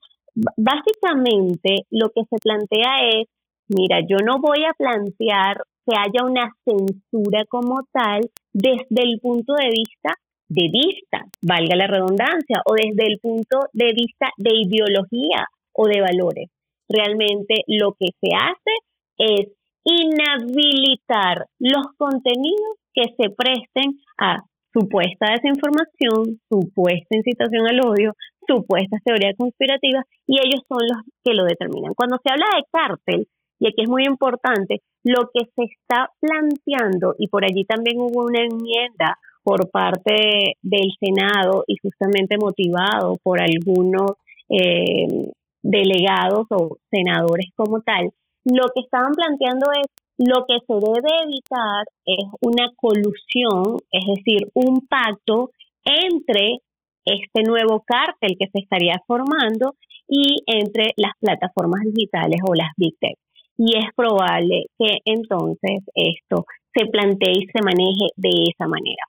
básicamente 0.58 1.86
lo 1.92 2.10
que 2.10 2.24
se 2.30 2.38
plantea 2.42 3.08
es, 3.14 3.28
mira, 3.70 4.00
yo 4.02 4.18
no 4.18 4.40
voy 4.42 4.66
a 4.66 4.74
plantear 4.74 5.64
que 5.88 5.96
haya 5.96 6.26
una 6.26 6.52
censura 6.66 7.46
como 7.48 7.82
tal 7.94 8.22
desde 8.52 9.04
el 9.04 9.20
punto 9.22 9.54
de 9.54 9.70
vista 9.70 10.14
de 10.48 10.70
vista, 10.72 11.26
valga 11.42 11.76
la 11.76 11.88
redundancia, 11.88 12.62
o 12.66 12.74
desde 12.74 13.12
el 13.12 13.20
punto 13.20 13.62
de 13.74 13.94
vista 13.94 14.30
de 14.38 14.52
ideología 14.54 15.46
o 15.74 15.88
de 15.88 16.02
valores. 16.02 16.50
Realmente 16.88 17.64
lo 17.68 17.94
que 18.00 18.10
se 18.22 18.30
hace 18.36 18.72
es 19.18 19.52
inhabilitar 19.84 21.48
los 21.60 21.86
contenidos 21.98 22.78
que 22.94 23.04
se 23.18 23.30
presten 23.30 24.00
a 24.18 24.44
supuesta 24.74 25.32
desinformación, 25.32 26.42
supuesta 26.50 27.16
incitación 27.16 27.68
al 27.68 27.80
odio, 27.86 28.14
supuestas 28.48 29.02
teorías 29.04 29.36
conspirativas, 29.38 30.06
y 30.28 30.40
ellos 30.40 30.62
son 30.68 30.80
los 30.82 31.02
que 31.24 31.34
lo 31.34 31.46
determinan. 31.46 31.94
Cuando 31.94 32.18
se 32.22 32.32
habla 32.32 32.46
de 32.56 32.64
cártel, 32.72 33.28
y 33.60 33.68
aquí 33.68 33.84
es 33.84 33.90
muy 33.90 34.04
importante, 34.06 34.82
lo 35.04 35.30
que 35.34 35.46
se 35.56 35.64
está 35.64 36.10
planteando, 36.20 37.16
y 37.18 37.28
por 37.28 37.46
allí 37.46 37.64
también 37.64 37.98
hubo 38.00 38.26
una 38.26 38.42
enmienda 38.42 39.18
por 39.44 39.70
parte 39.70 40.58
del 40.62 40.92
Senado 41.00 41.64
y 41.68 41.78
justamente 41.78 42.36
motivado 42.38 43.18
por 43.24 43.40
algunos 43.40 44.14
eh, 44.50 45.32
delegados 45.66 46.46
o 46.52 46.78
senadores 46.92 47.48
como 47.56 47.82
tal, 47.82 48.12
lo 48.46 48.66
que 48.74 48.82
estaban 48.82 49.14
planteando 49.14 49.68
es 49.72 49.88
lo 50.18 50.46
que 50.48 50.60
se 50.66 50.74
debe 50.74 51.10
evitar 51.24 51.84
es 52.06 52.26
una 52.40 52.72
colusión, 52.76 53.78
es 53.92 54.06
decir, 54.16 54.48
un 54.54 54.88
pacto 54.88 55.52
entre 55.84 56.60
este 57.04 57.44
nuevo 57.44 57.84
cártel 57.86 58.38
que 58.40 58.48
se 58.48 58.60
estaría 58.60 59.02
formando 59.08 59.76
y 60.08 60.38
entre 60.46 60.94
las 60.98 61.14
plataformas 61.20 61.82
digitales 61.84 62.40
o 62.48 62.54
las 62.54 62.70
big 62.78 62.96
tech. 63.00 63.18
Y 63.58 63.78
es 63.78 63.86
probable 63.96 64.66
que 64.78 65.00
entonces 65.06 65.84
esto 65.94 66.46
se 66.74 66.86
plantee 66.88 67.32
y 67.32 67.48
se 67.48 67.62
maneje 67.64 68.08
de 68.16 68.52
esa 68.52 68.68
manera. 68.68 69.04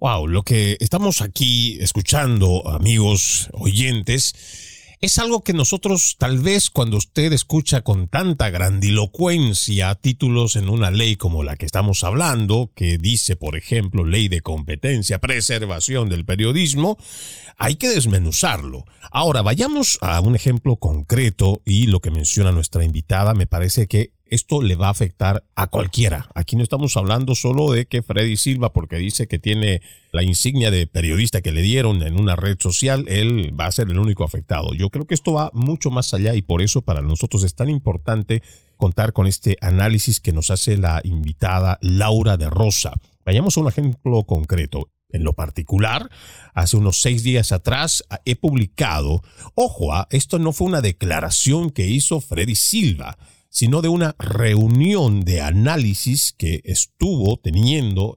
Wow, 0.00 0.28
lo 0.28 0.42
que 0.42 0.76
estamos 0.78 1.22
aquí 1.22 1.78
escuchando, 1.80 2.68
amigos 2.68 3.50
oyentes, 3.52 4.77
es 5.00 5.18
algo 5.18 5.44
que 5.44 5.52
nosotros 5.52 6.16
tal 6.18 6.40
vez 6.40 6.70
cuando 6.70 6.96
usted 6.96 7.32
escucha 7.32 7.82
con 7.82 8.08
tanta 8.08 8.50
grandilocuencia 8.50 9.94
títulos 9.94 10.56
en 10.56 10.68
una 10.68 10.90
ley 10.90 11.14
como 11.14 11.44
la 11.44 11.56
que 11.56 11.66
estamos 11.66 12.02
hablando, 12.02 12.72
que 12.74 12.98
dice, 12.98 13.36
por 13.36 13.56
ejemplo, 13.56 14.04
ley 14.04 14.28
de 14.28 14.40
competencia, 14.40 15.20
preservación 15.20 16.08
del 16.08 16.24
periodismo, 16.24 16.98
hay 17.58 17.76
que 17.76 17.88
desmenuzarlo. 17.88 18.84
Ahora, 19.10 19.42
vayamos 19.42 19.98
a 20.00 20.20
un 20.20 20.34
ejemplo 20.34 20.76
concreto 20.76 21.62
y 21.64 21.86
lo 21.86 22.00
que 22.00 22.10
menciona 22.10 22.50
nuestra 22.50 22.84
invitada 22.84 23.34
me 23.34 23.46
parece 23.46 23.86
que 23.86 24.17
esto 24.30 24.62
le 24.62 24.76
va 24.76 24.88
a 24.88 24.90
afectar 24.90 25.44
a 25.54 25.66
cualquiera. 25.66 26.28
Aquí 26.34 26.56
no 26.56 26.62
estamos 26.62 26.96
hablando 26.96 27.34
solo 27.34 27.72
de 27.72 27.86
que 27.86 28.02
Freddy 28.02 28.36
Silva, 28.36 28.72
porque 28.72 28.96
dice 28.96 29.26
que 29.26 29.38
tiene 29.38 29.82
la 30.12 30.22
insignia 30.22 30.70
de 30.70 30.86
periodista 30.86 31.40
que 31.40 31.52
le 31.52 31.62
dieron 31.62 32.02
en 32.02 32.18
una 32.18 32.36
red 32.36 32.56
social, 32.60 33.04
él 33.08 33.58
va 33.58 33.66
a 33.66 33.72
ser 33.72 33.88
el 33.88 33.98
único 33.98 34.24
afectado. 34.24 34.74
Yo 34.74 34.90
creo 34.90 35.06
que 35.06 35.14
esto 35.14 35.32
va 35.32 35.50
mucho 35.52 35.90
más 35.90 36.14
allá 36.14 36.34
y 36.34 36.42
por 36.42 36.62
eso 36.62 36.82
para 36.82 37.02
nosotros 37.02 37.42
es 37.44 37.54
tan 37.54 37.68
importante 37.68 38.42
contar 38.76 39.12
con 39.12 39.26
este 39.26 39.56
análisis 39.60 40.20
que 40.20 40.32
nos 40.32 40.50
hace 40.50 40.76
la 40.76 41.00
invitada 41.04 41.78
Laura 41.82 42.36
de 42.36 42.48
Rosa. 42.48 42.92
Vayamos 43.24 43.56
a 43.56 43.60
un 43.60 43.68
ejemplo 43.68 44.24
concreto. 44.24 44.90
En 45.10 45.24
lo 45.24 45.32
particular, 45.32 46.10
hace 46.52 46.76
unos 46.76 47.00
seis 47.00 47.22
días 47.22 47.50
atrás 47.50 48.04
he 48.26 48.36
publicado, 48.36 49.22
ojo, 49.54 49.94
ah, 49.94 50.06
esto 50.10 50.38
no 50.38 50.52
fue 50.52 50.66
una 50.66 50.82
declaración 50.82 51.70
que 51.70 51.86
hizo 51.86 52.20
Freddy 52.20 52.54
Silva, 52.54 53.16
sino 53.58 53.82
de 53.82 53.88
una 53.88 54.14
reunión 54.20 55.24
de 55.24 55.40
análisis 55.40 56.32
que 56.38 56.60
estuvo 56.62 57.38
teniendo 57.38 58.14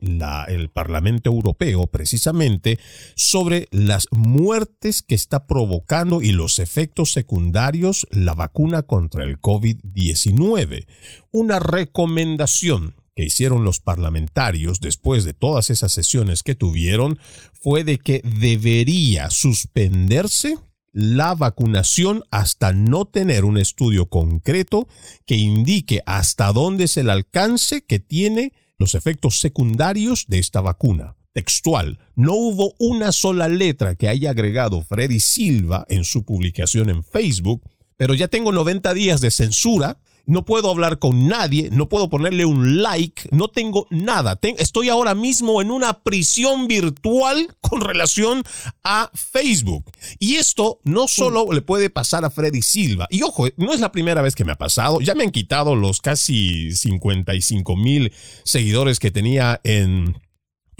el 0.48 0.70
Parlamento 0.70 1.32
Europeo 1.32 1.88
precisamente 1.88 2.78
sobre 3.16 3.68
las 3.72 4.06
muertes 4.12 5.02
que 5.02 5.16
está 5.16 5.48
provocando 5.48 6.22
y 6.22 6.32
los 6.32 6.60
efectos 6.60 7.12
secundarios 7.12 8.06
la 8.12 8.36
vacuna 8.36 8.84
contra 8.84 9.24
el 9.24 9.42
COVID-19. 9.42 10.86
Una 11.32 11.58
recomendación 11.58 12.94
que 13.16 13.26
hicieron 13.26 13.64
los 13.64 13.80
parlamentarios 13.80 14.80
después 14.80 15.24
de 15.24 15.34
todas 15.34 15.72
esas 15.72 15.92
sesiones 15.92 16.44
que 16.44 16.54
tuvieron 16.54 17.18
fue 17.52 17.84
de 17.84 17.98
que 17.98 18.22
debería 18.24 19.32
suspenderse 19.32 20.60
la 20.92 21.36
vacunación 21.36 22.24
hasta 22.32 22.74
no 22.74 23.06
tener 23.06 23.46
un 23.46 23.58
estudio 23.58 24.08
concreto 24.08 24.88
que 25.26 25.36
indique 25.36 26.02
hasta 26.06 26.52
dónde 26.52 26.86
es 26.86 26.98
el 26.98 27.10
alcance 27.10 27.84
que 27.84 28.00
tiene 28.00 28.54
los 28.78 28.96
efectos 28.96 29.40
secundarios 29.40 30.26
de 30.28 30.40
esta 30.40 30.62
vacuna. 30.62 31.16
Textual, 31.34 32.00
no 32.16 32.34
hubo 32.34 32.74
una 32.78 33.12
sola 33.14 33.48
letra 33.48 33.96
que 33.96 34.10
haya 34.10 34.32
agregado 34.32 34.82
Freddy 34.84 35.22
Silva 35.22 35.86
en 35.88 36.04
su 36.04 36.26
publicación 36.26 36.90
en 36.90 37.04
Facebook, 37.04 37.62
pero 37.96 38.14
ya 38.14 38.28
tengo 38.28 38.52
90 38.52 38.94
días 38.94 39.22
de 39.22 39.32
censura 39.32 40.00
no 40.26 40.46
puedo 40.46 40.70
hablar 40.70 41.00
con 41.00 41.28
nadie, 41.28 41.70
no 41.72 41.90
puedo 41.90 42.10
ponerle 42.10 42.46
un 42.46 42.82
like, 42.82 43.30
no 43.32 43.48
tengo 43.48 43.88
nada. 43.90 44.40
estoy 44.58 44.90
ahora 44.90 45.16
mismo 45.16 45.62
en 45.62 45.72
una 45.72 46.02
prisión 46.02 46.68
virtual 46.68 47.56
con 47.62 47.82
relación 47.82 48.44
a 48.84 49.12
Facebook. 49.14 49.86
Y 50.20 50.36
esto 50.36 50.80
no 50.84 51.08
solo 51.08 51.52
le 51.52 51.62
puede 51.62 51.90
pasar 51.90 52.26
a 52.26 52.30
Freddy 52.30 52.62
Silva. 52.62 53.08
Y 53.10 53.24
ojo, 53.24 53.48
no 53.58 53.74
es 53.74 53.80
la 53.80 53.92
primera 53.92 54.22
vez 54.22 54.36
que 54.36 54.46
me 54.46 54.52
ha 54.52 54.58
pasado. 54.58 55.02
Ya 55.02 55.16
me 55.16 55.24
han 55.24 55.32
quitado 55.32 55.76
los 55.76 56.02
casi 56.02 56.72
55 56.72 57.76
mil 57.76 58.14
seguidores 58.44 59.00
que 59.00 59.12
tenía 59.12 59.60
en 59.64 60.16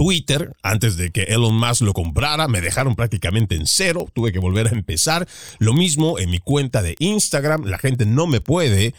Twitter, 0.02 0.56
antes 0.64 0.98
de 0.98 1.12
que 1.12 1.24
Elon 1.26 1.56
Musk 1.56 1.82
lo 1.82 1.94
comprara, 1.94 2.48
me 2.48 2.60
dejaron 2.60 2.96
prácticamente 2.96 3.54
en 3.54 3.68
cero, 3.68 4.08
tuve 4.12 4.32
que 4.32 4.40
volver 4.40 4.68
a 4.68 4.72
empezar. 4.72 5.28
Lo 5.60 5.74
mismo 5.74 6.18
en 6.18 6.32
mi 6.32 6.40
cuenta 6.40 6.82
de 6.82 6.96
Instagram, 6.98 7.66
la 7.66 7.78
gente 7.78 8.08
no 8.08 8.26
me 8.26 8.42
puede 8.42 8.96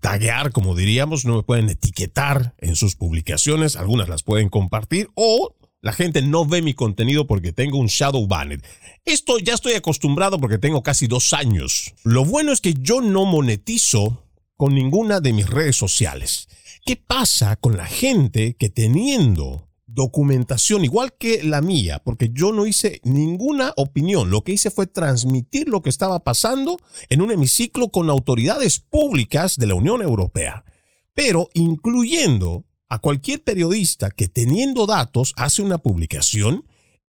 taguear, 0.00 0.52
como 0.52 0.74
diríamos, 0.74 1.24
no 1.24 1.36
me 1.36 1.42
pueden 1.42 1.68
etiquetar 1.68 2.54
en 2.58 2.76
sus 2.76 2.96
publicaciones, 2.96 3.76
algunas 3.76 4.08
las 4.08 4.22
pueden 4.22 4.48
compartir 4.48 5.08
o 5.14 5.54
la 5.82 5.92
gente 5.92 6.20
no 6.20 6.44
ve 6.44 6.60
mi 6.60 6.74
contenido 6.74 7.26
porque 7.26 7.52
tengo 7.52 7.78
un 7.78 7.86
shadow 7.86 8.26
banned. 8.26 8.60
Esto 9.06 9.38
ya 9.38 9.54
estoy 9.54 9.72
acostumbrado 9.74 10.38
porque 10.38 10.58
tengo 10.58 10.82
casi 10.82 11.06
dos 11.06 11.32
años. 11.32 11.94
Lo 12.04 12.24
bueno 12.24 12.52
es 12.52 12.60
que 12.60 12.74
yo 12.74 13.00
no 13.00 13.24
monetizo 13.24 14.26
con 14.56 14.74
ninguna 14.74 15.20
de 15.20 15.32
mis 15.32 15.48
redes 15.48 15.76
sociales. 15.76 16.48
¿Qué 16.84 16.96
pasa 16.96 17.56
con 17.56 17.78
la 17.78 17.86
gente 17.86 18.56
que 18.56 18.68
teniendo 18.68 19.69
documentación 20.00 20.82
igual 20.82 21.12
que 21.12 21.42
la 21.42 21.60
mía, 21.60 22.00
porque 22.02 22.30
yo 22.32 22.52
no 22.52 22.64
hice 22.64 23.00
ninguna 23.04 23.74
opinión. 23.76 24.30
Lo 24.30 24.42
que 24.42 24.52
hice 24.52 24.70
fue 24.70 24.86
transmitir 24.86 25.68
lo 25.68 25.82
que 25.82 25.90
estaba 25.90 26.20
pasando 26.20 26.78
en 27.10 27.20
un 27.20 27.30
hemiciclo 27.30 27.90
con 27.90 28.08
autoridades 28.08 28.80
públicas 28.80 29.56
de 29.56 29.66
la 29.66 29.74
Unión 29.74 30.00
Europea, 30.00 30.64
pero 31.12 31.50
incluyendo 31.52 32.64
a 32.88 32.98
cualquier 32.98 33.44
periodista 33.44 34.10
que 34.10 34.28
teniendo 34.28 34.86
datos 34.86 35.34
hace 35.36 35.60
una 35.62 35.78
publicación 35.78 36.64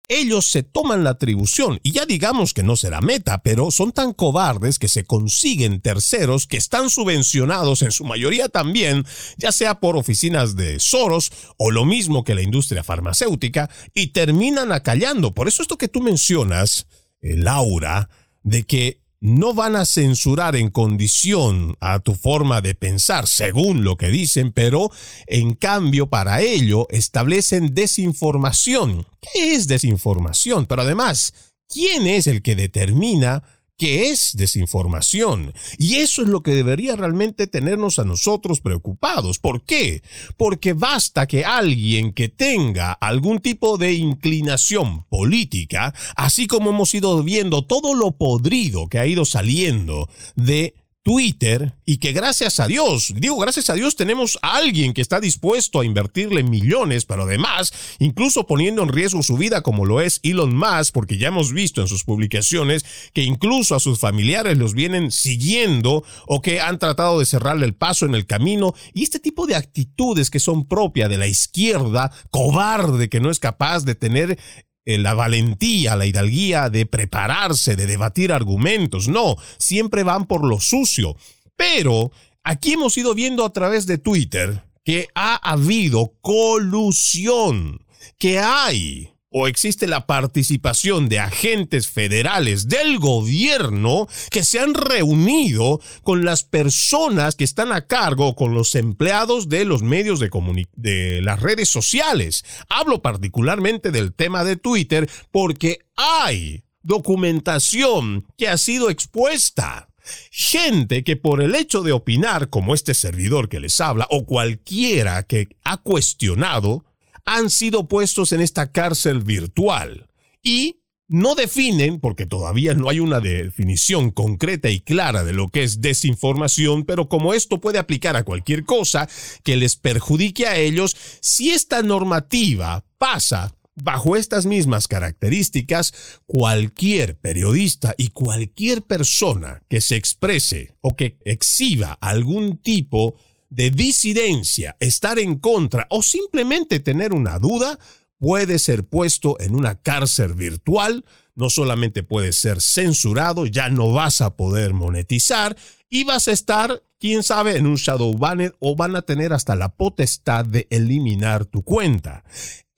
ellos 0.08 0.46
se 0.46 0.62
toman 0.62 1.04
la 1.04 1.10
atribución 1.10 1.80
y 1.82 1.92
ya 1.92 2.06
digamos 2.06 2.54
que 2.54 2.62
no 2.62 2.76
será 2.76 3.00
meta, 3.00 3.42
pero 3.42 3.70
son 3.70 3.92
tan 3.92 4.12
cobardes 4.12 4.78
que 4.78 4.88
se 4.88 5.04
consiguen 5.04 5.80
terceros 5.80 6.46
que 6.46 6.56
están 6.56 6.90
subvencionados 6.90 7.82
en 7.82 7.90
su 7.90 8.04
mayoría 8.04 8.48
también, 8.48 9.04
ya 9.36 9.52
sea 9.52 9.80
por 9.80 9.96
oficinas 9.96 10.56
de 10.56 10.78
Soros 10.78 11.32
o 11.56 11.70
lo 11.70 11.84
mismo 11.84 12.24
que 12.24 12.34
la 12.34 12.42
industria 12.42 12.84
farmacéutica, 12.84 13.68
y 13.94 14.08
terminan 14.08 14.72
acallando. 14.72 15.34
Por 15.34 15.48
eso 15.48 15.62
esto 15.62 15.78
que 15.78 15.88
tú 15.88 16.00
mencionas, 16.00 16.86
eh, 17.20 17.36
Laura, 17.36 18.08
de 18.42 18.62
que 18.64 19.05
no 19.20 19.54
van 19.54 19.76
a 19.76 19.84
censurar 19.84 20.56
en 20.56 20.70
condición 20.70 21.76
a 21.80 22.00
tu 22.00 22.14
forma 22.14 22.60
de 22.60 22.74
pensar, 22.74 23.26
según 23.26 23.84
lo 23.84 23.96
que 23.96 24.08
dicen, 24.08 24.52
pero 24.52 24.90
en 25.26 25.54
cambio 25.54 26.08
para 26.08 26.42
ello 26.42 26.86
establecen 26.90 27.74
desinformación. 27.74 29.06
¿Qué 29.20 29.54
es 29.54 29.66
desinformación? 29.66 30.66
Pero 30.66 30.82
además, 30.82 31.34
¿quién 31.68 32.06
es 32.06 32.26
el 32.26 32.42
que 32.42 32.56
determina 32.56 33.42
que 33.76 34.10
es 34.10 34.36
desinformación. 34.36 35.52
Y 35.78 35.96
eso 35.96 36.22
es 36.22 36.28
lo 36.28 36.42
que 36.42 36.54
debería 36.54 36.96
realmente 36.96 37.46
tenernos 37.46 37.98
a 37.98 38.04
nosotros 38.04 38.60
preocupados. 38.60 39.38
¿Por 39.38 39.62
qué? 39.62 40.02
Porque 40.36 40.72
basta 40.72 41.26
que 41.26 41.44
alguien 41.44 42.12
que 42.12 42.28
tenga 42.28 42.92
algún 42.92 43.40
tipo 43.40 43.78
de 43.78 43.92
inclinación 43.92 45.04
política, 45.04 45.94
así 46.16 46.46
como 46.46 46.70
hemos 46.70 46.94
ido 46.94 47.22
viendo 47.22 47.64
todo 47.64 47.94
lo 47.94 48.12
podrido 48.12 48.88
que 48.88 48.98
ha 48.98 49.06
ido 49.06 49.24
saliendo 49.24 50.08
de 50.34 50.74
Twitter 51.06 51.72
y 51.84 51.98
que 51.98 52.10
gracias 52.10 52.58
a 52.58 52.66
Dios, 52.66 53.14
digo 53.14 53.36
gracias 53.36 53.70
a 53.70 53.74
Dios 53.74 53.94
tenemos 53.94 54.40
a 54.42 54.56
alguien 54.56 54.92
que 54.92 55.00
está 55.00 55.20
dispuesto 55.20 55.78
a 55.78 55.84
invertirle 55.84 56.42
millones, 56.42 57.04
pero 57.04 57.22
además 57.22 57.72
incluso 58.00 58.48
poniendo 58.48 58.82
en 58.82 58.88
riesgo 58.88 59.22
su 59.22 59.36
vida 59.36 59.62
como 59.62 59.84
lo 59.84 60.00
es 60.00 60.18
Elon 60.24 60.56
Musk, 60.56 60.92
porque 60.92 61.16
ya 61.16 61.28
hemos 61.28 61.52
visto 61.52 61.80
en 61.80 61.86
sus 61.86 62.02
publicaciones 62.02 62.84
que 63.12 63.22
incluso 63.22 63.76
a 63.76 63.80
sus 63.80 64.00
familiares 64.00 64.58
los 64.58 64.74
vienen 64.74 65.12
siguiendo 65.12 66.02
o 66.26 66.42
que 66.42 66.60
han 66.60 66.80
tratado 66.80 67.20
de 67.20 67.26
cerrarle 67.26 67.66
el 67.66 67.76
paso 67.76 68.04
en 68.04 68.16
el 68.16 68.26
camino. 68.26 68.74
Y 68.92 69.04
este 69.04 69.20
tipo 69.20 69.46
de 69.46 69.54
actitudes 69.54 70.28
que 70.28 70.40
son 70.40 70.66
propias 70.66 71.08
de 71.08 71.18
la 71.18 71.28
izquierda 71.28 72.10
cobarde 72.32 73.08
que 73.08 73.20
no 73.20 73.30
es 73.30 73.38
capaz 73.38 73.84
de 73.84 73.94
tener 73.94 74.40
la 74.86 75.14
valentía, 75.14 75.96
la 75.96 76.06
hidalguía 76.06 76.70
de 76.70 76.86
prepararse, 76.86 77.76
de 77.76 77.86
debatir 77.86 78.32
argumentos. 78.32 79.08
No, 79.08 79.36
siempre 79.58 80.04
van 80.04 80.26
por 80.26 80.44
lo 80.44 80.60
sucio. 80.60 81.16
Pero 81.56 82.12
aquí 82.44 82.74
hemos 82.74 82.96
ido 82.96 83.14
viendo 83.14 83.44
a 83.44 83.52
través 83.52 83.86
de 83.86 83.98
Twitter 83.98 84.62
que 84.84 85.08
ha 85.14 85.34
habido 85.34 86.12
colusión, 86.20 87.84
que 88.18 88.38
hay 88.38 89.15
o 89.30 89.48
existe 89.48 89.86
la 89.86 90.06
participación 90.06 91.08
de 91.08 91.18
agentes 91.18 91.88
federales 91.88 92.68
del 92.68 92.98
gobierno 92.98 94.08
que 94.30 94.44
se 94.44 94.60
han 94.60 94.74
reunido 94.74 95.80
con 96.02 96.24
las 96.24 96.44
personas 96.44 97.34
que 97.34 97.44
están 97.44 97.72
a 97.72 97.86
cargo, 97.86 98.34
con 98.34 98.54
los 98.54 98.74
empleados 98.74 99.48
de 99.48 99.64
los 99.64 99.82
medios 99.82 100.20
de, 100.20 100.30
de 100.76 101.22
las 101.22 101.40
redes 101.40 101.68
sociales. 101.68 102.44
Hablo 102.68 103.02
particularmente 103.02 103.90
del 103.90 104.14
tema 104.14 104.44
de 104.44 104.56
Twitter 104.56 105.08
porque 105.30 105.80
hay 105.96 106.64
documentación 106.82 108.26
que 108.38 108.48
ha 108.48 108.56
sido 108.56 108.90
expuesta. 108.90 109.88
Gente 110.30 111.02
que 111.02 111.16
por 111.16 111.42
el 111.42 111.56
hecho 111.56 111.82
de 111.82 111.90
opinar, 111.90 112.48
como 112.48 112.74
este 112.74 112.94
servidor 112.94 113.48
que 113.48 113.58
les 113.58 113.80
habla, 113.80 114.06
o 114.08 114.24
cualquiera 114.24 115.24
que 115.24 115.48
ha 115.64 115.78
cuestionado, 115.78 116.84
han 117.26 117.50
sido 117.50 117.88
puestos 117.88 118.32
en 118.32 118.40
esta 118.40 118.72
cárcel 118.72 119.22
virtual 119.22 120.08
y 120.42 120.80
no 121.08 121.34
definen, 121.34 122.00
porque 122.00 122.26
todavía 122.26 122.74
no 122.74 122.88
hay 122.88 122.98
una 122.98 123.20
definición 123.20 124.10
concreta 124.10 124.70
y 124.70 124.80
clara 124.80 125.22
de 125.22 125.32
lo 125.32 125.50
que 125.50 125.62
es 125.62 125.80
desinformación, 125.80 126.84
pero 126.84 127.08
como 127.08 127.32
esto 127.34 127.60
puede 127.60 127.78
aplicar 127.78 128.16
a 128.16 128.24
cualquier 128.24 128.64
cosa 128.64 129.08
que 129.44 129.56
les 129.56 129.76
perjudique 129.76 130.46
a 130.46 130.56
ellos, 130.56 130.96
si 131.20 131.50
esta 131.50 131.82
normativa 131.82 132.84
pasa 132.98 133.54
bajo 133.76 134.16
estas 134.16 134.46
mismas 134.46 134.88
características, 134.88 136.20
cualquier 136.26 137.18
periodista 137.18 137.94
y 137.98 138.08
cualquier 138.08 138.82
persona 138.82 139.62
que 139.68 139.80
se 139.80 139.96
exprese 139.96 140.74
o 140.80 140.96
que 140.96 141.18
exhiba 141.24 141.92
algún 142.00 142.56
tipo 142.56 143.14
de 143.14 143.35
disidencia, 143.56 144.76
estar 144.80 145.18
en 145.18 145.38
contra 145.38 145.86
o 145.90 146.02
simplemente 146.02 146.78
tener 146.80 147.12
una 147.12 147.38
duda, 147.38 147.78
puede 148.18 148.58
ser 148.58 148.84
puesto 148.84 149.36
en 149.40 149.54
una 149.54 149.80
cárcel 149.80 150.34
virtual, 150.34 151.04
no 151.34 151.50
solamente 151.50 152.02
puede 152.02 152.32
ser 152.32 152.60
censurado, 152.60 153.46
ya 153.46 153.68
no 153.68 153.92
vas 153.92 154.20
a 154.20 154.36
poder 154.36 154.72
monetizar 154.72 155.56
y 155.88 156.04
vas 156.04 156.28
a 156.28 156.32
estar, 156.32 156.82
quién 156.98 157.22
sabe, 157.22 157.56
en 157.56 157.66
un 157.66 157.76
shadow 157.76 158.16
banner 158.16 158.54
o 158.58 158.76
van 158.76 158.96
a 158.96 159.02
tener 159.02 159.32
hasta 159.32 159.54
la 159.56 159.74
potestad 159.74 160.44
de 160.44 160.66
eliminar 160.70 161.44
tu 161.46 161.62
cuenta. 161.62 162.24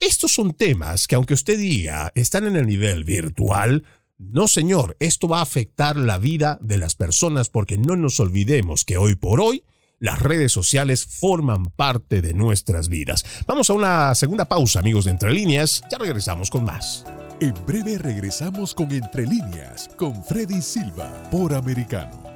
Estos 0.01 0.33
son 0.33 0.55
temas 0.55 1.07
que 1.09 1.17
aunque 1.17 1.35
usted 1.35 1.59
diga 1.59 2.13
están 2.15 2.47
en 2.47 2.57
el 2.57 2.67
nivel 2.67 3.05
virtual, 3.05 3.85
no 4.17 4.49
señor, 4.49 4.97
esto 5.01 5.29
va 5.29 5.39
a 5.39 5.43
afectar 5.43 5.97
la 5.97 6.19
vida 6.19 6.59
de 6.61 6.79
las 6.79 6.95
personas 6.95 7.49
porque 7.49 7.79
no 7.79 7.97
nos 7.97 8.19
olvidemos 8.21 8.85
que 8.85 8.97
hoy 8.97 9.15
por 9.15 9.41
hoy 9.41 9.63
las 10.01 10.21
redes 10.21 10.53
sociales 10.53 11.07
forman 11.07 11.67
parte 11.67 12.23
de 12.23 12.35
nuestras 12.35 12.89
vidas. 12.89 13.25
Vamos 13.47 13.71
a 13.71 13.75
una 13.75 14.15
segunda 14.15 14.45
pausa, 14.45 14.81
amigos 14.81 15.05
de 15.05 15.13
Entre 15.13 15.33
Líneas. 15.33 15.83
Ya 15.91 15.99
regresamos 15.99 16.51
con 16.51 16.65
más. 16.65 17.05
En 17.41 17.55
breve 17.67 17.99
regresamos 17.99 18.75
con 18.75 18.91
Entre 18.93 19.27
Líneas, 19.27 19.89
con 19.97 20.25
Freddy 20.25 20.61
Silva, 20.61 21.13
por 21.31 21.55
Americano. 21.55 22.29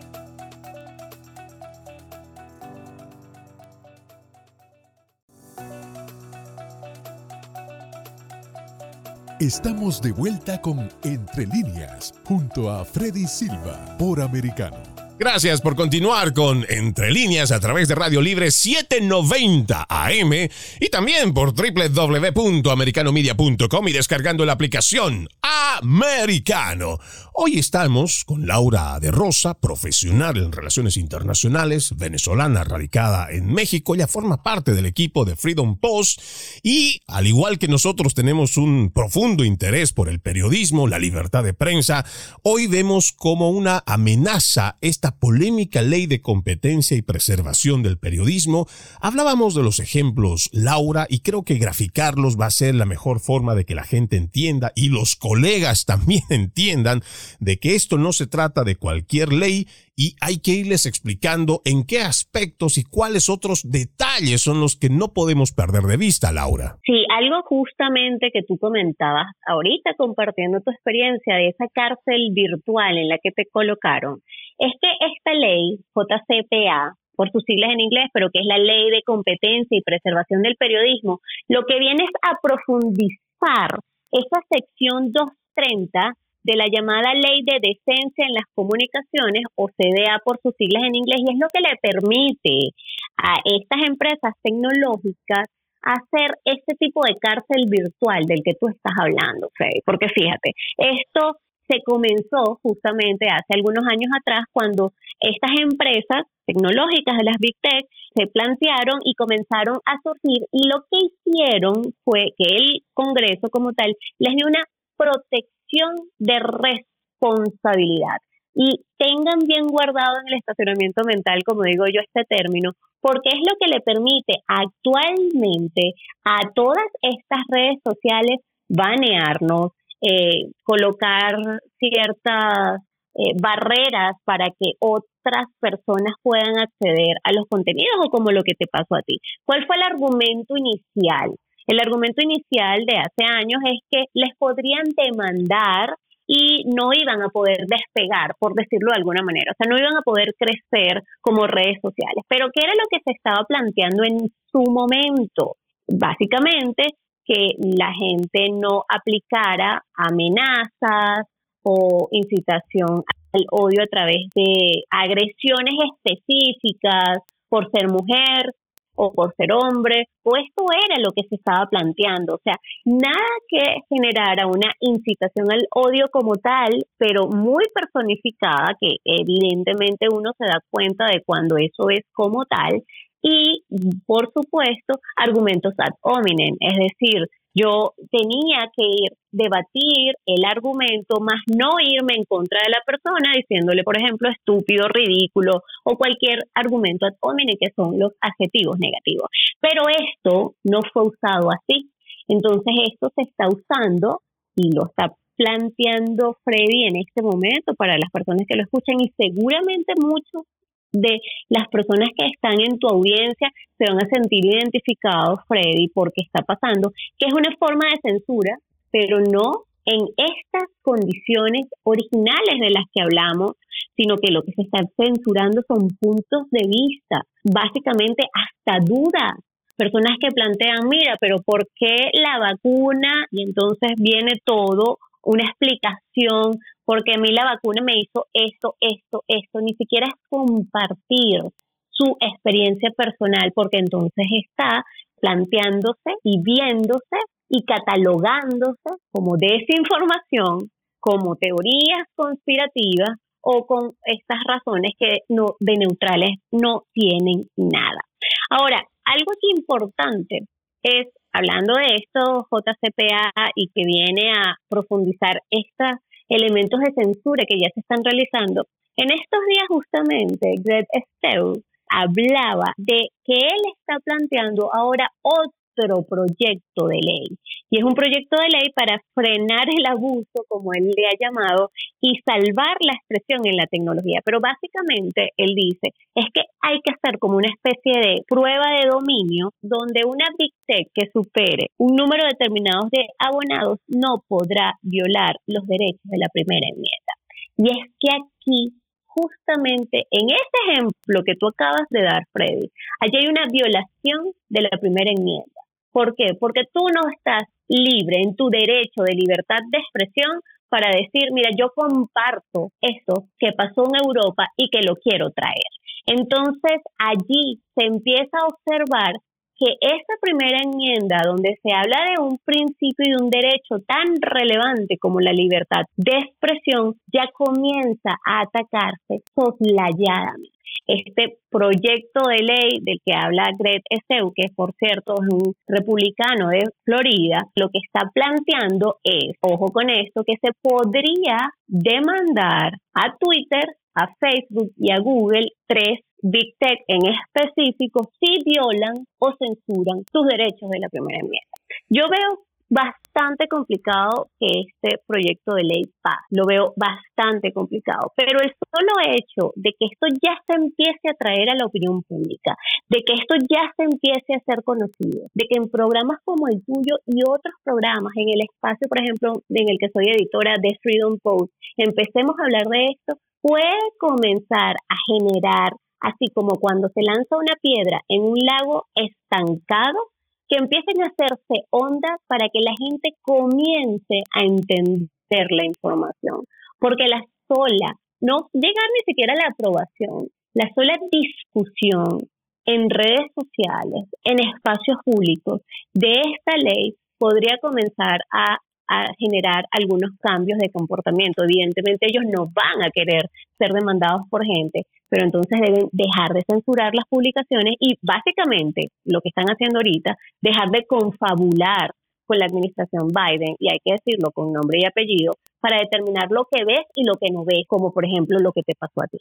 Estamos 9.41 10.01
de 10.01 10.13
vuelta 10.13 10.61
con 10.61 10.89
Entre 11.03 11.47
Líneas, 11.47 12.15
junto 12.23 12.71
a 12.71 12.85
Freddy 12.85 13.27
Silva, 13.27 13.97
por 13.99 14.21
Americano. 14.21 14.92
Gracias 15.25 15.61
por 15.61 15.77
continuar 15.77 16.33
con 16.33 16.67
Entre 16.69 17.13
Líneas 17.13 17.53
a 17.53 17.61
través 17.61 17.87
de 17.87 17.95
Radio 17.95 18.21
Libre 18.21 18.51
790 18.51 19.87
AM 19.89 20.33
y 20.81 20.89
también 20.91 21.33
por 21.33 21.55
www.americanomedia.com 21.55 23.87
y 23.87 23.93
descargando 23.93 24.45
la 24.45 24.55
aplicación 24.55 25.29
Americano. 25.41 26.99
Hoy 27.35 27.59
estamos 27.59 28.25
con 28.25 28.47
Laura 28.47 28.99
de 29.01 29.11
Rosa, 29.11 29.55
profesional 29.55 30.37
en 30.39 30.53
relaciones 30.53 30.97
internacionales, 30.97 31.97
venezolana 31.97 32.65
radicada 32.65 33.31
en 33.31 33.47
México. 33.47 33.95
Ella 33.95 34.09
forma 34.09 34.43
parte 34.43 34.75
del 34.75 34.87
equipo 34.87 35.25
de 35.25 35.37
Freedom 35.37 35.79
Post 35.79 36.21
y, 36.63 37.01
al 37.07 37.29
igual 37.29 37.59
que 37.59 37.69
nosotros 37.69 38.15
tenemos 38.15 38.57
un 38.57 38.91
profundo 38.93 39.45
interés 39.45 39.93
por 39.93 40.09
el 40.09 40.21
periodismo, 40.21 40.89
la 40.89 40.99
libertad 40.99 41.45
de 41.45 41.55
prensa, 41.55 42.05
hoy 42.43 42.67
vemos 42.67 43.13
como 43.13 43.51
una 43.51 43.85
amenaza 43.87 44.79
esta 44.81 45.12
polémica 45.19 45.83
ley 45.83 46.07
de 46.07 46.21
competencia 46.21 46.97
y 46.97 47.03
preservación 47.03 47.83
del 47.83 47.99
periodismo, 47.99 48.67
hablábamos 49.01 49.55
de 49.55 49.63
los 49.63 49.79
ejemplos, 49.81 50.51
Laura, 50.53 51.07
y 51.09 51.21
creo 51.21 51.45
que 51.45 51.59
graficarlos 51.59 52.39
va 52.39 52.47
a 52.47 52.51
ser 52.51 52.75
la 52.75 52.87
mejor 52.87 53.21
forma 53.21 53.55
de 53.55 53.65
que 53.65 53.75
la 53.75 53.85
gente 53.85 54.17
entienda 54.17 54.73
y 54.75 54.89
los 54.89 55.17
colegas 55.17 55.85
también 55.87 56.23
entiendan 56.31 57.03
de 57.41 57.59
que 57.59 57.75
esto 57.75 57.99
no 57.99 58.13
se 58.13 58.27
trata 58.27 58.65
de 58.65 58.77
cualquier 58.77 59.33
ley 59.33 59.67
y 59.97 60.17
hay 60.21 60.41
que 60.41 60.53
irles 60.53 60.87
explicando 60.87 61.61
en 61.65 61.85
qué 61.85 62.01
aspectos 62.01 62.79
y 62.79 62.85
cuáles 62.85 63.29
otros 63.29 63.63
detalles 63.71 64.41
son 64.43 64.61
los 64.61 64.77
que 64.77 64.89
no 64.89 65.13
podemos 65.13 65.53
perder 65.53 65.83
de 65.83 65.97
vista, 65.97 66.33
Laura. 66.33 66.77
Sí, 66.85 67.05
algo 67.11 67.43
justamente 67.43 68.31
que 68.33 68.43
tú 68.43 68.57
comentabas 68.59 69.27
ahorita 69.47 69.95
compartiendo 69.97 70.61
tu 70.61 70.71
experiencia 70.71 71.37
de 71.37 71.49
esa 71.49 71.67
cárcel 71.75 72.31
virtual 72.33 72.99
en 72.99 73.09
la 73.09 73.19
que 73.23 73.31
te 73.33 73.45
colocaron, 73.53 74.21
es 74.59 74.73
que 74.81 74.89
esta 75.01 75.35
ley, 75.35 75.79
JCPA, 75.95 76.97
por 77.17 77.31
sus 77.31 77.45
siglas 77.45 77.71
en 77.73 77.81
inglés, 77.81 78.09
pero 78.13 78.31
que 78.33 78.41
es 78.41 78.47
la 78.47 78.59
Ley 78.59 78.91
de 78.91 79.03
Competencia 79.05 79.77
y 79.77 79.83
Preservación 79.83 80.43
del 80.43 80.57
Periodismo, 80.57 81.21
lo 81.49 81.65
que 81.65 81.79
viene 81.79 82.05
es 82.05 82.11
a 82.23 82.39
profundizar 82.43 83.79
esa 84.11 84.41
sección 84.51 85.13
230 85.13 86.15
de 86.45 86.57
la 86.57 86.67
llamada 86.67 87.15
Ley 87.15 87.45
de 87.45 87.61
Decencia 87.63 88.27
en 88.27 88.35
las 88.35 88.45
Comunicaciones, 88.55 89.45
o 89.55 89.69
CDA 89.69 90.21
por 90.25 90.41
sus 90.43 90.55
siglas 90.57 90.85
en 90.85 90.97
inglés, 90.97 91.21
y 91.21 91.33
es 91.33 91.39
lo 91.39 91.49
que 91.53 91.61
le 91.61 91.77
permite 91.81 92.75
a 93.17 93.39
estas 93.45 93.87
empresas 93.87 94.35
tecnológicas 94.43 95.47
hacer 95.83 96.39
este 96.45 96.75
tipo 96.79 97.03
de 97.05 97.17
cárcel 97.19 97.67
virtual 97.69 98.25
del 98.27 98.43
que 98.45 98.55
tú 98.55 98.69
estás 98.69 98.93
hablando, 98.99 99.51
Freddy. 99.55 99.81
Porque 99.85 100.09
fíjate, 100.09 100.53
esto 100.79 101.39
se 101.73 101.83
comenzó 101.85 102.61
justamente 102.63 103.27
hace 103.27 103.55
algunos 103.57 103.85
años 103.89 104.13
atrás 104.13 104.45
cuando 104.53 104.93
estas 105.21 105.53
empresas 105.59 106.29
tecnológicas 106.47 107.17
de 107.17 107.25
las 107.25 107.39
Big 107.41 107.57
Tech 107.63 107.89
se 108.15 108.27
plantearon 108.27 109.01
y 109.05 109.15
comenzaron 109.15 109.79
a 109.87 109.97
surgir 110.03 110.45
y 110.53 110.69
lo 110.69 110.85
que 110.91 110.99
hicieron 111.09 111.95
fue 112.05 112.35
que 112.37 112.45
el 112.57 112.85
Congreso 112.93 113.49
como 113.51 113.73
tal 113.73 113.97
les 114.19 114.35
dio 114.37 114.47
una 114.47 114.63
protección 114.97 115.97
de 116.19 116.39
responsabilidad. 116.39 118.21
Y 118.55 118.85
tengan 118.99 119.41
bien 119.47 119.67
guardado 119.67 120.21
en 120.21 120.29
el 120.29 120.39
estacionamiento 120.39 121.05
mental, 121.05 121.41
como 121.47 121.63
digo 121.63 121.85
yo, 121.87 122.03
este 122.05 122.25
término, 122.29 122.73
porque 123.01 123.31
es 123.31 123.41
lo 123.41 123.57
que 123.59 123.73
le 123.73 123.81
permite 123.81 124.45
actualmente 124.47 125.95
a 126.25 126.51
todas 126.55 126.85
estas 127.01 127.41
redes 127.49 127.79
sociales 127.83 128.41
banearnos, 128.69 129.73
eh, 130.03 130.51
colocar 130.65 131.37
ciertas 131.79 132.83
eh, 133.15 133.35
barreras 133.41 134.17
para 134.25 134.47
que 134.47 134.73
otras 134.81 135.47
personas 135.61 136.15
puedan 136.23 136.59
acceder 136.59 137.17
a 137.25 137.33
los 137.33 137.47
contenidos 137.49 137.97
o 138.05 138.11
como 138.11 138.31
lo 138.33 138.43
que 138.43 138.55
te 138.59 138.67
pasó 138.67 138.97
a 138.97 139.03
ti. 139.03 139.19
¿Cuál 139.45 139.67
fue 139.67 139.77
el 139.77 139.83
argumento 139.83 140.55
inicial? 140.57 141.31
El 141.67 141.79
argumento 141.79 142.23
inicial 142.23 142.85
de 142.87 142.99
hace 142.99 143.25
años 143.25 143.61
es 143.71 143.81
que 143.91 144.05
les 144.15 144.37
podrían 144.37 144.85
demandar 144.97 145.95
y 146.27 146.65
no 146.65 146.91
iban 146.93 147.23
a 147.23 147.29
poder 147.29 147.67
despegar, 147.69 148.35
por 148.39 148.55
decirlo 148.55 148.91
de 148.91 148.99
alguna 148.99 149.23
manera. 149.23 149.53
O 149.53 149.57
sea, 149.59 149.71
no 149.71 149.79
iban 149.79 149.97
a 149.97 150.03
poder 150.03 150.35
crecer 150.39 151.03
como 151.21 151.47
redes 151.47 151.79
sociales. 151.83 152.25
Pero 152.29 152.49
¿qué 152.53 152.65
era 152.65 152.75
lo 152.75 152.89
que 152.91 153.03
se 153.05 153.13
estaba 153.13 153.45
planteando 153.45 154.03
en 154.05 154.19
su 154.51 154.63
momento? 154.71 155.57
Básicamente 155.87 156.97
que 157.25 157.55
la 157.59 157.93
gente 157.93 158.49
no 158.53 158.85
aplicara 158.89 159.83
amenazas 159.95 161.27
o 161.63 162.09
incitación 162.11 163.03
el 163.33 163.47
odio 163.51 163.83
a 163.83 163.87
través 163.87 164.29
de 164.35 164.85
agresiones 164.91 165.75
específicas 165.91 167.19
por 167.49 167.71
ser 167.71 167.89
mujer 167.89 168.53
o 168.95 169.13
por 169.13 169.35
ser 169.37 169.53
hombre, 169.53 170.09
o 170.23 170.37
esto 170.37 170.65
era 170.71 171.01
lo 171.01 171.13
que 171.13 171.27
se 171.29 171.37
estaba 171.37 171.67
planteando. 171.67 172.35
O 172.35 172.41
sea, 172.45 172.57
nada 172.85 173.33
que 173.49 173.81
generara 173.89 174.47
una 174.47 174.71
incitación 174.81 175.51
al 175.51 175.67
odio 175.75 176.07
como 176.13 176.35
tal, 176.37 176.85
pero 176.99 177.27
muy 177.29 177.65
personificada, 177.75 178.77
que 178.79 178.97
evidentemente 179.05 180.07
uno 180.13 180.33
se 180.37 180.45
da 180.45 180.59
cuenta 180.71 181.07
de 181.07 181.23
cuando 181.25 181.57
eso 181.57 181.89
es 181.91 182.05
como 182.13 182.45
tal, 182.45 182.83
y 183.23 183.65
por 184.07 184.33
supuesto 184.33 185.01
argumentos 185.17 185.75
ad 185.79 185.95
hominem, 186.03 186.57
es 186.61 186.77
decir, 186.77 187.29
yo 187.55 187.93
tenía 188.11 188.71
que 188.75 188.83
ir 188.83 189.13
debatir 189.31 190.15
el 190.27 190.45
argumento, 190.45 191.21
más 191.21 191.41
no 191.47 191.71
irme 191.81 192.15
en 192.17 192.25
contra 192.25 192.61
de 192.65 192.71
la 192.71 192.81
persona 192.85 193.33
diciéndole, 193.37 193.85
por 193.85 193.97
ejemplo, 193.97 194.29
estúpido, 194.31 194.89
ridículo 194.89 195.63
o 195.85 195.97
cualquier 195.97 196.39
argumento 196.55 197.07
ad 197.07 197.15
hominem 197.21 197.57
que 197.61 197.73
son 197.77 197.99
los 197.99 198.13
adjetivos 198.21 198.79
negativos. 198.79 199.29
Pero 199.61 199.83
esto 199.89 200.55
no 200.65 200.81
fue 200.93 201.03
usado 201.03 201.51
así. 201.51 201.91
Entonces 202.29 202.73
esto 202.93 203.13
se 203.15 203.23
está 203.23 203.49
usando 203.49 204.23
y 204.57 204.73
lo 204.75 204.87
está 204.87 205.15
planteando 205.37 206.39
Freddy 206.45 206.87
en 206.87 206.97
este 206.97 207.23
momento 207.23 207.75
para 207.77 207.99
las 207.99 208.11
personas 208.13 208.47
que 208.47 208.57
lo 208.57 208.63
escuchan 208.63 209.01
y 209.01 209.13
seguramente 209.17 209.93
muchos 209.99 210.45
de 210.93 211.21
las 211.49 211.69
personas 211.69 212.11
que 212.17 212.27
están 212.27 212.61
en 212.61 212.79
tu 212.79 212.89
audiencia 212.89 213.49
se 213.79 213.85
van 213.87 214.03
a 214.03 214.09
sentir 214.09 214.45
identificados, 214.45 215.41
Freddy, 215.49 215.89
porque 215.95 216.23
está 216.23 216.43
pasando, 216.43 216.93
que 217.19 217.27
es 217.27 217.35
una 217.35 217.55
forma 217.59 217.87
de 217.87 218.11
censura, 218.11 218.57
pero 218.91 219.21
no 219.21 219.65
en 219.85 220.07
estas 220.17 220.69
condiciones 220.83 221.67
originales 221.83 222.61
de 222.61 222.71
las 222.71 222.85
que 222.93 223.03
hablamos, 223.03 223.53
sino 223.97 224.17
que 224.17 224.31
lo 224.31 224.43
que 224.43 224.53
se 224.53 224.63
está 224.63 224.81
censurando 224.97 225.63
son 225.67 225.89
puntos 226.01 226.49
de 226.51 226.67
vista, 226.69 227.23
básicamente 227.43 228.25
hasta 228.33 228.79
dudas. 228.85 229.33
Personas 229.77 230.17
que 230.21 230.29
plantean, 230.29 230.89
mira, 230.89 231.17
pero 231.21 231.39
¿por 231.45 231.67
qué 231.75 232.11
la 232.13 232.39
vacuna? 232.39 233.27
Y 233.31 233.43
entonces 233.43 233.93
viene 233.97 234.33
todo 234.45 234.99
una 235.25 235.45
explicación, 235.45 236.59
porque 236.93 237.13
a 237.17 237.19
mí 237.19 237.33
la 237.33 237.47
vacuna 237.47 237.81
me 237.83 237.95
hizo 237.97 238.27
esto, 238.35 238.75
esto, 238.79 239.25
esto, 239.27 239.61
ni 239.63 239.73
siquiera 239.77 240.09
es 240.09 240.29
compartir 240.29 241.41
su 241.89 242.19
experiencia 242.21 242.91
personal, 242.91 243.51
porque 243.55 243.79
entonces 243.79 244.27
está 244.45 244.85
planteándose 245.19 246.13
y 246.23 246.43
viéndose 246.43 247.17
y 247.49 247.65
catalogándose 247.65 249.01
como 249.11 249.39
desinformación, 249.39 250.69
como 251.01 251.37
teorías 251.37 252.05
conspirativas 252.15 253.17
o 253.41 253.65
con 253.65 253.93
estas 254.05 254.41
razones 254.47 254.93
que 254.99 255.21
no, 255.31 255.57
de 255.61 255.73
neutrales 255.79 256.41
no 256.51 256.83
tienen 256.93 257.49
nada. 257.57 258.05
Ahora, 258.51 258.83
algo 259.07 259.33
importante 259.57 260.41
es 260.83 261.07
hablando 261.33 261.73
de 261.73 261.95
esto, 261.95 262.47
JCPA, 262.51 263.49
y 263.55 263.69
que 263.69 263.83
viene 263.87 264.33
a 264.33 264.57
profundizar 264.69 265.41
estos 265.51 266.03
elementos 266.35 266.81
de 266.81 266.93
censura 266.93 267.45
que 267.47 267.59
ya 267.59 267.69
se 267.75 267.81
están 267.81 268.05
realizando, 268.05 268.67
en 268.97 269.11
estos 269.11 269.41
días 269.49 269.67
justamente 269.69 270.55
Greg 270.63 270.87
Esteu 270.93 271.63
hablaba 271.89 272.73
de 272.77 273.09
que 273.25 273.35
él 273.35 273.61
está 273.77 273.99
planteando 274.05 274.69
ahora 274.73 275.11
otro 275.23 275.62
proyecto 275.75 276.87
de 276.89 277.01
ley. 277.01 277.27
Y 277.71 277.79
es 277.79 277.85
un 277.85 277.95
proyecto 277.95 278.37
de 278.37 278.53
ley 278.53 278.73
para 278.75 279.01
frenar 279.15 279.67
el 279.69 279.87
abuso, 279.87 280.45
como 280.49 280.73
él 280.75 280.91
le 280.95 281.07
ha 281.07 281.17
llamado, 281.19 281.71
y 282.01 282.21
salvar 282.25 282.77
la 282.81 282.93
expresión 282.93 283.47
en 283.47 283.57
la 283.57 283.67
tecnología. 283.67 284.21
Pero 284.25 284.41
básicamente 284.41 285.31
él 285.37 285.55
dice, 285.55 285.95
es 286.15 286.27
que 286.35 286.43
hay 286.61 286.81
que 286.85 286.93
hacer 286.93 287.19
como 287.19 287.37
una 287.37 287.49
especie 287.49 288.01
de 288.01 288.23
prueba 288.29 288.77
de 288.77 288.89
dominio 288.91 289.53
donde 289.63 290.03
una 290.05 290.27
Big 290.39 290.53
Tech 290.67 290.89
que 290.95 291.11
supere 291.13 291.71
un 291.79 291.97
número 291.97 292.25
determinado 292.29 292.89
de 292.91 293.07
abonados 293.19 293.79
no 293.89 294.23
podrá 294.29 294.75
violar 294.83 295.37
los 295.47 295.67
derechos 295.67 296.05
de 296.05 296.19
la 296.19 296.29
primera 296.33 296.67
enmienda. 296.69 297.13
Y 297.57 297.71
es 297.71 297.89
que 298.01 298.09
aquí 298.11 298.83
justamente 299.15 300.07
en 300.11 300.27
ese 300.27 300.59
ejemplo 300.71 301.23
que 301.25 301.37
tú 301.37 301.49
acabas 301.49 301.87
de 301.91 302.03
dar, 302.03 302.25
Freddy, 302.33 302.71
allí 303.01 303.17
hay 303.19 303.29
una 303.29 303.45
violación 303.51 304.33
de 304.49 304.63
la 304.63 304.79
primera 304.81 305.11
enmienda. 305.11 305.52
¿Por 305.93 306.15
qué? 306.17 306.35
Porque 306.39 306.63
tú 306.73 306.81
no 306.89 307.11
estás 307.15 307.49
libre 307.69 308.23
en 308.25 308.35
tu 308.35 308.49
derecho 308.49 309.03
de 309.05 309.15
libertad 309.15 309.61
de 309.71 309.79
expresión 309.79 310.41
para 310.69 310.89
decir, 310.89 311.29
mira, 311.33 311.51
yo 311.57 311.69
comparto 311.75 312.73
esto 312.81 313.29
que 313.39 313.53
pasó 313.53 313.85
en 313.85 314.07
Europa 314.07 314.47
y 314.57 314.71
que 314.71 314.81
lo 314.83 314.97
quiero 314.97 315.31
traer. 315.31 315.73
Entonces 316.07 316.81
allí 316.99 317.61
se 317.77 317.87
empieza 317.87 318.39
a 318.39 318.47
observar 318.47 319.13
que 319.59 319.77
esta 319.81 320.15
primera 320.21 320.59
enmienda, 320.65 321.19
donde 321.25 321.59
se 321.63 321.73
habla 321.73 321.99
de 322.11 322.23
un 322.23 322.39
principio 322.45 323.05
y 323.07 323.11
de 323.11 323.23
un 323.23 323.31
derecho 323.31 323.85
tan 323.87 324.17
relevante 324.21 324.99
como 324.99 325.21
la 325.21 325.33
libertad 325.33 325.85
de 325.97 326.19
expresión, 326.19 326.95
ya 327.13 327.29
comienza 327.33 328.17
a 328.27 328.43
atacarse 328.43 329.23
soslayadamente 329.37 330.52
este 330.87 331.39
proyecto 331.51 332.29
de 332.29 332.43
ley 332.43 332.81
del 332.83 332.99
que 333.05 333.15
habla 333.15 333.51
Greg 333.59 333.83
Esteu, 333.89 334.33
que 334.35 334.49
por 334.55 334.73
cierto 334.75 335.15
es 335.15 335.29
un 335.33 335.55
republicano 335.67 336.49
de 336.49 336.65
Florida, 336.85 337.43
lo 337.55 337.69
que 337.69 337.79
está 337.85 338.11
planteando 338.13 338.99
es, 339.05 339.37
ojo 339.41 339.67
con 339.73 339.91
esto, 339.91 340.23
que 340.25 340.37
se 340.41 340.53
podría 340.61 341.51
demandar 341.67 342.73
a 342.95 343.17
Twitter, 343.19 343.65
a 343.95 344.09
Facebook 344.19 344.73
y 344.77 344.93
a 344.93 344.99
Google 344.99 345.49
tres 345.67 346.01
Big 346.23 346.55
Tech 346.59 346.79
en 346.87 347.01
específico 347.07 348.09
si 348.21 348.43
violan 348.45 349.05
o 349.19 349.33
censuran 349.37 350.05
tus 350.13 350.27
derechos 350.27 350.71
de 350.71 350.79
la 350.79 350.89
primera 350.89 351.19
enmienda. 351.19 351.53
Yo 351.89 352.05
veo 352.09 352.45
bastante 352.73 353.49
complicado 353.49 354.33
que 354.41 354.65
este 354.65 354.97
proyecto 355.07 355.53
de 355.55 355.65
ley 355.65 355.85
pase. 356.01 356.25
Lo 356.31 356.49
veo 356.49 356.73
bastante 356.77 357.53
complicado. 357.53 358.13
Pero 358.17 358.41
el 358.41 358.49
solo 358.57 358.93
hecho 359.13 359.53
de 359.57 359.77
que 359.77 359.93
esto 359.93 360.09
ya 360.17 360.41
se 360.49 360.57
empiece 360.57 361.13
a 361.13 361.19
traer 361.21 361.51
a 361.51 361.59
la 361.61 361.67
opinión 361.67 362.03
pública, 362.03 362.57
de 362.89 363.05
que 363.05 363.13
esto 363.13 363.37
ya 363.45 363.69
se 363.77 363.85
empiece 363.85 364.33
a 364.33 364.45
ser 364.49 364.65
conocido, 364.65 365.29
de 365.35 365.45
que 365.45 365.61
en 365.61 365.69
programas 365.69 366.19
como 366.25 366.49
el 366.49 366.65
tuyo 366.65 366.97
y 367.05 367.21
otros 367.21 367.55
programas, 367.63 368.17
en 368.17 368.33
el 368.33 368.41
espacio, 368.41 368.89
por 368.89 369.01
ejemplo, 369.05 369.45
en 369.51 369.69
el 369.69 369.77
que 369.77 369.93
soy 369.93 370.09
editora 370.09 370.57
de 370.57 370.79
Freedom 370.81 371.19
Post, 371.23 371.53
empecemos 371.77 372.33
a 372.41 372.45
hablar 372.49 372.67
de 372.73 372.97
esto, 372.97 373.21
puede 373.43 373.77
comenzar 373.99 374.81
a 374.89 374.97
generar, 375.13 375.77
así 376.01 376.33
como 376.33 376.57
cuando 376.57 376.89
se 376.89 377.03
lanza 377.05 377.37
una 377.37 377.57
piedra 377.61 378.01
en 378.09 378.23
un 378.23 378.39
lago 378.41 378.87
estancado, 378.97 380.12
que 380.53 380.59
empiecen 380.59 381.03
a 381.03 381.07
hacerse 381.07 381.65
ondas 381.71 382.21
para 382.27 382.49
que 382.53 382.61
la 382.61 382.75
gente 382.79 383.17
comience 383.23 384.21
a 384.37 384.45
entender 384.45 385.47
la 385.49 385.65
información. 385.65 386.45
Porque 386.79 387.09
la 387.09 387.25
sola, 387.49 387.97
no 388.21 388.51
llegar 388.53 388.89
ni 388.93 389.01
siquiera 389.07 389.33
a 389.33 389.37
la 389.37 389.49
aprobación, 389.49 390.29
la 390.53 390.69
sola 390.75 390.93
discusión 391.11 392.29
en 392.67 392.91
redes 392.91 393.33
sociales, 393.35 394.11
en 394.25 394.41
espacios 394.41 394.99
públicos 395.07 395.63
de 395.95 396.21
esta 396.21 396.59
ley 396.63 396.97
podría 397.17 397.57
comenzar 397.63 398.21
a 398.31 398.59
a 398.93 399.15
generar 399.19 399.65
algunos 399.71 400.11
cambios 400.21 400.59
de 400.59 400.71
comportamiento. 400.71 401.45
Evidentemente 401.45 402.07
ellos 402.07 402.25
no 402.29 402.47
van 402.53 402.85
a 402.85 402.91
querer 402.91 403.31
ser 403.59 403.71
demandados 403.73 404.23
por 404.29 404.45
gente, 404.45 404.87
pero 405.09 405.25
entonces 405.25 405.61
deben 405.61 405.89
dejar 405.93 406.33
de 406.35 406.43
censurar 406.49 406.95
las 406.95 407.07
publicaciones 407.09 407.75
y 407.81 407.99
básicamente 408.03 408.91
lo 409.05 409.21
que 409.21 409.31
están 409.31 409.47
haciendo 409.47 409.79
ahorita, 409.79 410.17
dejar 410.41 410.71
de 410.71 410.85
confabular 410.87 411.91
con 412.25 412.39
la 412.39 412.47
administración 412.47 413.09
Biden, 413.09 413.57
y 413.59 413.69
hay 413.71 413.79
que 413.85 413.93
decirlo 413.93 414.31
con 414.31 414.53
nombre 414.53 414.79
y 414.81 414.87
apellido, 414.87 415.35
para 415.61 415.79
determinar 415.79 416.29
lo 416.31 416.47
que 416.51 416.65
ves 416.65 416.87
y 416.95 417.05
lo 417.05 417.15
que 417.15 417.31
no 417.33 417.45
ves, 417.45 417.65
como 417.67 417.93
por 417.93 418.05
ejemplo 418.07 418.39
lo 418.39 418.53
que 418.53 418.63
te 418.63 418.75
pasó 418.75 419.03
a 419.03 419.07
ti. 419.07 419.19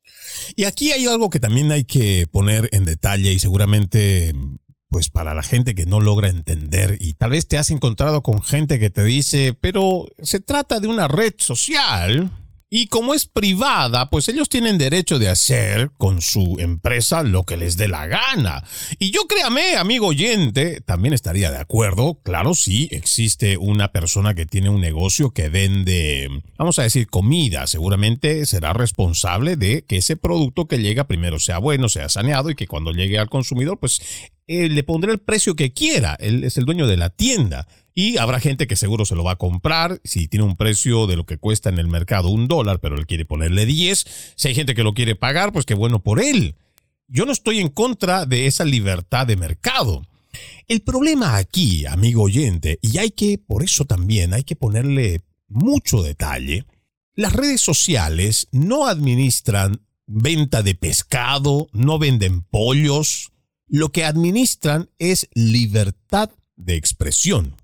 Y 0.56 0.66
aquí 0.66 0.92
hay 0.92 1.06
algo 1.08 1.30
que 1.30 1.40
también 1.40 1.72
hay 1.72 1.84
que 1.84 2.26
poner 2.32 2.70
en 2.72 2.86
detalle 2.86 3.34
y 3.34 3.40
seguramente 3.40 4.34
pues 4.92 5.10
para 5.10 5.34
la 5.34 5.42
gente 5.42 5.74
que 5.74 5.86
no 5.86 6.02
logra 6.02 6.28
entender 6.28 6.98
y 7.00 7.14
tal 7.14 7.32
vez 7.32 7.48
te 7.48 7.58
has 7.58 7.72
encontrado 7.72 8.22
con 8.22 8.44
gente 8.44 8.78
que 8.78 8.90
te 8.90 9.06
dice, 9.06 9.54
pero 9.60 10.06
se 10.22 10.42
trata 10.42 10.82
de 10.82 10.90
una 10.90 11.08
red 11.08 11.34
social 11.38 12.30
y 12.74 12.88
como 12.88 13.14
es 13.14 13.26
privada, 13.26 14.10
pues 14.10 14.30
ellos 14.30 14.48
tienen 14.48 14.78
derecho 14.78 15.20
de 15.20 15.28
hacer 15.28 15.92
con 15.98 16.22
su 16.22 16.56
empresa 16.58 17.22
lo 17.22 17.44
que 17.44 17.58
les 17.58 17.76
dé 17.76 17.90
la 17.90 18.08
gana. 18.08 18.64
Y 18.98 19.12
yo 19.12 19.28
créame, 19.28 19.76
amigo 19.76 20.08
oyente, 20.08 20.80
también 20.80 21.14
estaría 21.14 21.52
de 21.52 21.58
acuerdo. 21.58 22.22
Claro, 22.24 22.54
sí, 22.54 22.88
existe 22.92 23.58
una 23.58 23.92
persona 23.92 24.36
que 24.36 24.46
tiene 24.46 24.70
un 24.70 24.80
negocio 24.80 25.32
que 25.32 25.50
vende, 25.50 26.30
vamos 26.58 26.80
a 26.80 26.84
decir, 26.84 27.08
comida. 27.08 27.68
Seguramente 27.68 28.46
será 28.46 28.72
responsable 28.72 29.58
de 29.58 29.84
que 29.84 29.98
ese 29.98 30.16
producto 30.16 30.70
que 30.70 30.78
llega 30.78 31.08
primero 31.08 31.40
sea 31.40 31.58
bueno, 31.58 31.90
sea 31.90 32.08
saneado 32.08 32.52
y 32.52 32.56
que 32.56 32.68
cuando 32.68 32.94
llegue 32.94 33.20
al 33.20 33.30
consumidor, 33.30 33.80
pues 33.80 34.31
le 34.52 34.84
pondrá 34.84 35.12
el 35.12 35.20
precio 35.20 35.56
que 35.56 35.74
quiera. 35.74 36.16
Él 36.20 36.44
es 36.44 36.58
el 36.58 36.66
dueño 36.66 36.88
de 36.88 36.98
la 36.98 37.10
tienda. 37.10 37.68
Y 37.94 38.18
habrá 38.18 38.40
gente 38.40 38.68
que 38.68 38.76
seguro 38.76 39.06
se 39.06 39.16
lo 39.16 39.24
va 39.24 39.34
a 39.34 39.38
comprar 39.38 40.00
si 40.04 40.28
tiene 40.28 40.46
un 40.46 40.56
precio 40.56 41.08
de 41.08 41.18
lo 41.18 41.26
que 41.26 41.38
cuesta 41.38 41.70
en 41.70 41.78
el 41.78 41.88
mercado 41.88 42.30
un 42.30 42.48
dólar, 42.48 42.80
pero 42.80 42.96
él 42.96 43.06
quiere 43.06 43.26
ponerle 43.26 43.66
10. 43.66 44.34
Si 44.36 44.48
hay 44.48 44.56
gente 44.56 44.76
que 44.76 44.84
lo 44.84 44.94
quiere 44.94 45.16
pagar, 45.16 45.52
pues 45.52 45.66
qué 45.66 45.74
bueno 45.74 46.02
por 46.02 46.22
él. 46.22 46.56
Yo 47.08 47.26
no 47.26 47.34
estoy 47.34 47.60
en 47.60 47.70
contra 47.70 48.26
de 48.26 48.48
esa 48.48 48.64
libertad 48.64 49.28
de 49.28 49.36
mercado. 49.36 50.04
El 50.68 50.82
problema 50.82 51.36
aquí, 51.36 51.86
amigo 51.86 52.24
oyente, 52.24 52.80
y 52.82 52.98
hay 52.98 53.12
que, 53.12 53.38
por 53.38 53.64
eso 53.64 53.84
también 53.84 54.34
hay 54.34 54.44
que 54.44 54.56
ponerle 54.56 55.22
mucho 55.50 56.02
detalle, 56.02 56.66
las 57.16 57.34
redes 57.34 57.60
sociales 57.60 58.48
no 58.52 58.88
administran 58.88 59.82
venta 60.08 60.64
de 60.64 60.76
pescado, 60.76 61.68
no 61.74 62.00
venden 62.00 62.42
pollos, 62.44 63.31
lo 63.72 63.94
que 63.94 64.04
administran 64.04 64.90
es 65.00 65.30
libertad 65.34 66.30
de 66.58 66.76
expresión. 66.76 67.56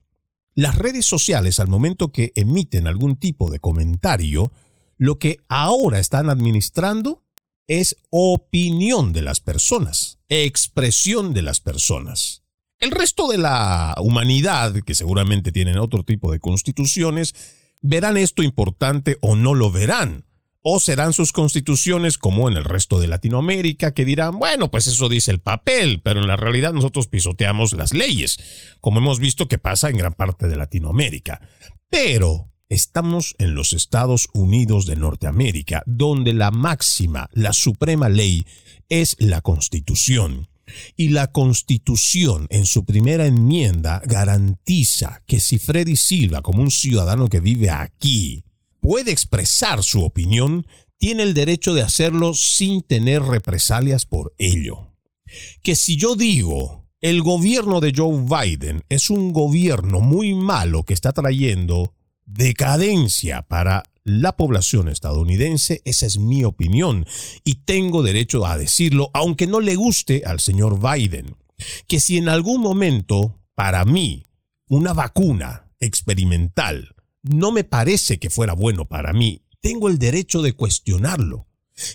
Las 0.55 0.77
redes 0.77 1.05
sociales 1.05 1.59
al 1.59 1.67
momento 1.67 2.13
que 2.13 2.31
emiten 2.35 2.87
algún 2.87 3.17
tipo 3.17 3.51
de 3.51 3.59
comentario, 3.59 4.53
lo 4.97 5.19
que 5.19 5.39
ahora 5.49 5.99
están 5.99 6.29
administrando 6.29 7.25
es 7.67 7.97
opinión 8.09 9.11
de 9.11 9.21
las 9.21 9.41
personas, 9.41 10.19
expresión 10.29 11.33
de 11.33 11.41
las 11.41 11.59
personas. 11.59 12.41
El 12.79 12.91
resto 12.91 13.27
de 13.27 13.39
la 13.39 13.93
humanidad, 13.99 14.75
que 14.85 14.95
seguramente 14.95 15.51
tienen 15.51 15.77
otro 15.77 16.03
tipo 16.03 16.31
de 16.31 16.39
constituciones, 16.39 17.35
verán 17.81 18.15
esto 18.15 18.43
importante 18.43 19.17
o 19.19 19.35
no 19.35 19.53
lo 19.53 19.71
verán. 19.71 20.23
O 20.69 20.81
serán 20.81 21.13
sus 21.13 21.31
constituciones 21.31 22.17
como 22.17 22.49
en 22.49 22.57
el 22.57 22.65
resto 22.65 22.99
de 22.99 23.07
Latinoamérica 23.07 23.93
que 23.93 24.03
dirán, 24.03 24.37
bueno, 24.37 24.69
pues 24.69 24.85
eso 24.87 25.07
dice 25.07 25.31
el 25.31 25.39
papel, 25.39 26.01
pero 26.03 26.19
en 26.19 26.27
la 26.27 26.35
realidad 26.35 26.73
nosotros 26.73 27.07
pisoteamos 27.07 27.71
las 27.71 27.93
leyes, 27.93 28.37
como 28.81 28.99
hemos 28.99 29.21
visto 29.21 29.47
que 29.47 29.59
pasa 29.59 29.89
en 29.89 29.95
gran 29.95 30.11
parte 30.11 30.49
de 30.49 30.57
Latinoamérica. 30.57 31.39
Pero 31.89 32.51
estamos 32.67 33.33
en 33.37 33.55
los 33.55 33.71
Estados 33.71 34.27
Unidos 34.33 34.85
de 34.87 34.97
Norteamérica, 34.97 35.83
donde 35.85 36.33
la 36.33 36.51
máxima, 36.51 37.29
la 37.31 37.53
suprema 37.53 38.09
ley 38.09 38.45
es 38.89 39.15
la 39.19 39.39
constitución. 39.39 40.49
Y 40.97 41.11
la 41.11 41.27
Constitución 41.31 42.45
en 42.49 42.65
su 42.65 42.83
primera 42.83 43.25
enmienda 43.25 44.01
garantiza 44.03 45.23
que 45.25 45.39
si 45.39 45.59
Freddy 45.59 45.95
Silva, 45.95 46.41
como 46.41 46.61
un 46.61 46.71
ciudadano 46.71 47.29
que 47.29 47.39
vive 47.39 47.69
aquí, 47.69 48.43
puede 48.87 49.11
expresar 49.11 49.83
su 49.83 50.01
opinión, 50.01 50.65
tiene 50.97 51.23
el 51.23 51.33
derecho 51.33 51.73
de 51.73 51.81
hacerlo 51.81 52.33
sin 52.33 52.81
tener 52.81 53.21
represalias 53.21 54.05
por 54.05 54.33
ello. 54.37 54.93
Que 55.61 55.75
si 55.75 55.97
yo 55.97 56.15
digo, 56.15 56.87
el 57.01 57.21
gobierno 57.21 57.81
de 57.81 57.91
Joe 57.93 58.23
Biden 58.23 58.85
es 58.87 59.09
un 59.09 59.33
gobierno 59.33 59.99
muy 59.99 60.33
malo 60.35 60.83
que 60.83 60.93
está 60.93 61.11
trayendo 61.11 61.95
decadencia 62.25 63.41
para 63.41 63.83
la 64.05 64.37
población 64.37 64.87
estadounidense, 64.87 65.81
esa 65.83 66.05
es 66.05 66.17
mi 66.17 66.45
opinión, 66.45 67.05
y 67.43 67.55
tengo 67.65 68.03
derecho 68.03 68.45
a 68.45 68.57
decirlo, 68.57 69.09
aunque 69.13 69.47
no 69.47 69.59
le 69.59 69.75
guste 69.75 70.23
al 70.25 70.39
señor 70.39 70.79
Biden, 70.79 71.35
que 71.89 71.99
si 71.99 72.17
en 72.17 72.29
algún 72.29 72.61
momento, 72.61 73.37
para 73.53 73.83
mí, 73.83 74.23
una 74.69 74.93
vacuna 74.93 75.73
experimental 75.81 76.95
no 77.23 77.51
me 77.51 77.63
parece 77.63 78.19
que 78.19 78.29
fuera 78.29 78.53
bueno 78.53 78.85
para 78.85 79.13
mí, 79.13 79.41
tengo 79.61 79.89
el 79.89 79.99
derecho 79.99 80.41
de 80.41 80.53
cuestionarlo. 80.53 81.47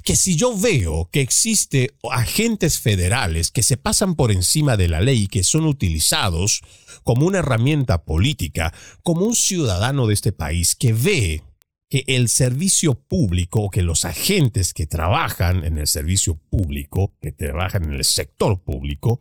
Que 0.05 0.15
si 0.15 0.37
yo 0.37 0.57
veo 0.57 1.09
que 1.11 1.21
existe 1.21 1.97
agentes 2.09 2.79
federales 2.79 3.51
que 3.51 3.65
se 3.65 3.77
pasan 3.77 4.15
por 4.15 4.31
encima 4.31 4.77
de 4.77 4.89
la 4.89 5.01
ley 5.01 5.23
y 5.23 5.27
que 5.27 5.43
son 5.43 5.67
utilizados 5.67 6.63
como 7.03 7.27
una 7.27 7.39
herramienta 7.39 8.05
política, 8.05 8.73
como 9.03 9.27
un 9.27 9.35
ciudadano 9.35 10.07
de 10.07 10.15
este 10.15 10.31
país 10.31 10.77
que 10.77 10.93
ve 10.93 11.43
que 11.89 12.05
el 12.07 12.29
servicio 12.29 12.95
público, 12.95 13.71
que 13.71 13.83
los 13.83 14.05
agentes 14.05 14.73
que 14.73 14.87
trabajan 14.87 15.65
en 15.65 15.79
el 15.79 15.87
servicio 15.87 16.37
público, 16.37 17.13
que 17.21 17.33
trabajan 17.33 17.85
en 17.85 17.95
el 17.95 18.05
sector 18.05 18.63
público, 18.63 19.21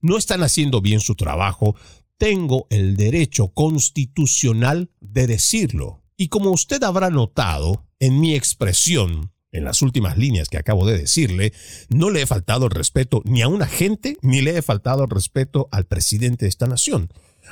no 0.00 0.16
están 0.16 0.42
haciendo 0.42 0.80
bien 0.80 1.00
su 1.00 1.14
trabajo, 1.14 1.76
tengo 2.18 2.66
el 2.70 2.96
derecho 2.96 3.48
constitucional 3.48 4.90
de 5.00 5.26
decirlo. 5.26 6.02
Y 6.16 6.28
como 6.28 6.50
usted 6.50 6.82
habrá 6.82 7.10
notado 7.10 7.86
en 8.00 8.20
mi 8.20 8.34
expresión, 8.34 9.32
en 9.52 9.64
las 9.64 9.82
últimas 9.82 10.16
líneas 10.18 10.48
que 10.48 10.58
acabo 10.58 10.86
de 10.86 10.98
decirle, 10.98 11.52
no 11.88 12.10
le 12.10 12.22
he 12.22 12.26
faltado 12.26 12.66
el 12.66 12.70
respeto 12.70 13.22
ni 13.24 13.42
a 13.42 13.48
un 13.48 13.62
agente, 13.62 14.16
ni 14.22 14.40
le 14.40 14.56
he 14.56 14.62
faltado 14.62 15.04
el 15.04 15.10
respeto 15.10 15.68
al 15.70 15.86
presidente 15.86 16.44
de 16.44 16.48
esta 16.50 16.66
nación. 16.66 17.08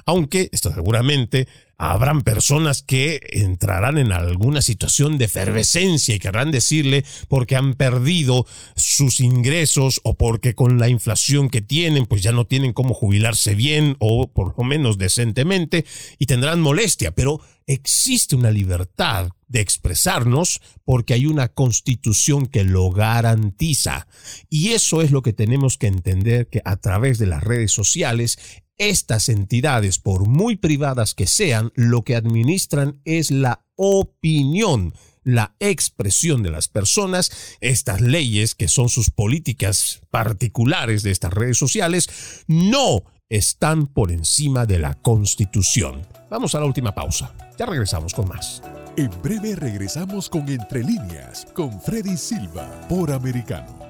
Aunque, 0.06 0.48
esto 0.52 0.72
seguramente, 0.72 1.48
habrán 1.76 2.22
personas 2.22 2.82
que 2.82 3.20
entrarán 3.30 3.98
en 3.98 4.12
alguna 4.12 4.62
situación 4.62 5.18
de 5.18 5.24
efervescencia 5.26 6.14
y 6.14 6.18
querrán 6.18 6.50
decirle 6.50 7.04
porque 7.28 7.56
han 7.56 7.74
perdido 7.74 8.46
sus 8.76 9.20
ingresos 9.20 10.00
o 10.04 10.14
porque 10.14 10.54
con 10.54 10.78
la 10.78 10.88
inflación 10.88 11.50
que 11.50 11.62
tienen 11.62 12.06
pues 12.06 12.22
ya 12.22 12.32
no 12.32 12.46
tienen 12.46 12.72
cómo 12.72 12.94
jubilarse 12.94 13.54
bien 13.54 13.96
o 13.98 14.28
por 14.28 14.54
lo 14.56 14.64
menos 14.64 14.98
decentemente 14.98 15.84
y 16.18 16.26
tendrán 16.26 16.60
molestia, 16.60 17.12
pero 17.12 17.40
existe 17.66 18.36
una 18.36 18.50
libertad 18.50 19.30
de 19.48 19.60
expresarnos 19.60 20.60
porque 20.84 21.14
hay 21.14 21.26
una 21.26 21.48
constitución 21.48 22.46
que 22.46 22.64
lo 22.64 22.90
garantiza. 22.90 24.06
Y 24.50 24.70
eso 24.70 25.00
es 25.00 25.10
lo 25.10 25.22
que 25.22 25.32
tenemos 25.32 25.78
que 25.78 25.86
entender 25.86 26.48
que 26.48 26.60
a 26.64 26.76
través 26.76 27.18
de 27.18 27.26
las 27.26 27.42
redes 27.42 27.72
sociales 27.72 28.38
estas 28.78 29.28
entidades, 29.28 29.98
por 29.98 30.26
muy 30.26 30.56
privadas 30.56 31.14
que 31.14 31.26
sean, 31.26 31.72
lo 31.74 32.02
que 32.02 32.16
administran 32.16 33.00
es 33.04 33.30
la 33.30 33.64
opinión, 33.76 34.94
la 35.22 35.54
expresión 35.60 36.42
de 36.42 36.50
las 36.50 36.68
personas. 36.68 37.56
Estas 37.60 38.00
leyes, 38.00 38.54
que 38.54 38.68
son 38.68 38.88
sus 38.88 39.10
políticas 39.10 40.02
particulares 40.10 41.02
de 41.02 41.10
estas 41.10 41.32
redes 41.32 41.58
sociales, 41.58 42.44
no 42.46 43.04
están 43.28 43.86
por 43.86 44.12
encima 44.12 44.66
de 44.66 44.78
la 44.78 44.94
Constitución. 44.94 46.06
Vamos 46.30 46.54
a 46.54 46.60
la 46.60 46.66
última 46.66 46.94
pausa. 46.94 47.34
Ya 47.58 47.66
regresamos 47.66 48.14
con 48.14 48.28
más. 48.28 48.62
En 48.96 49.10
breve 49.22 49.56
regresamos 49.56 50.28
con 50.28 50.48
Entre 50.48 50.84
líneas, 50.84 51.46
con 51.52 51.80
Freddy 51.80 52.16
Silva, 52.16 52.68
por 52.88 53.10
Americano. 53.10 53.83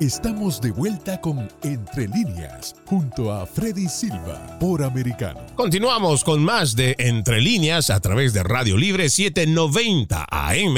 Estamos 0.00 0.60
de 0.60 0.70
vuelta 0.70 1.20
con 1.20 1.50
Entre 1.64 2.06
líneas 2.06 2.76
junto 2.86 3.32
a 3.32 3.44
Freddy 3.46 3.88
Silva 3.88 4.56
por 4.60 4.84
Americano. 4.84 5.40
Continuamos 5.56 6.22
con 6.22 6.40
más 6.40 6.76
de 6.76 6.94
Entre 7.00 7.40
líneas 7.40 7.90
a 7.90 7.98
través 7.98 8.32
de 8.32 8.44
Radio 8.44 8.76
Libre 8.76 9.10
790 9.10 10.24
AM 10.30 10.76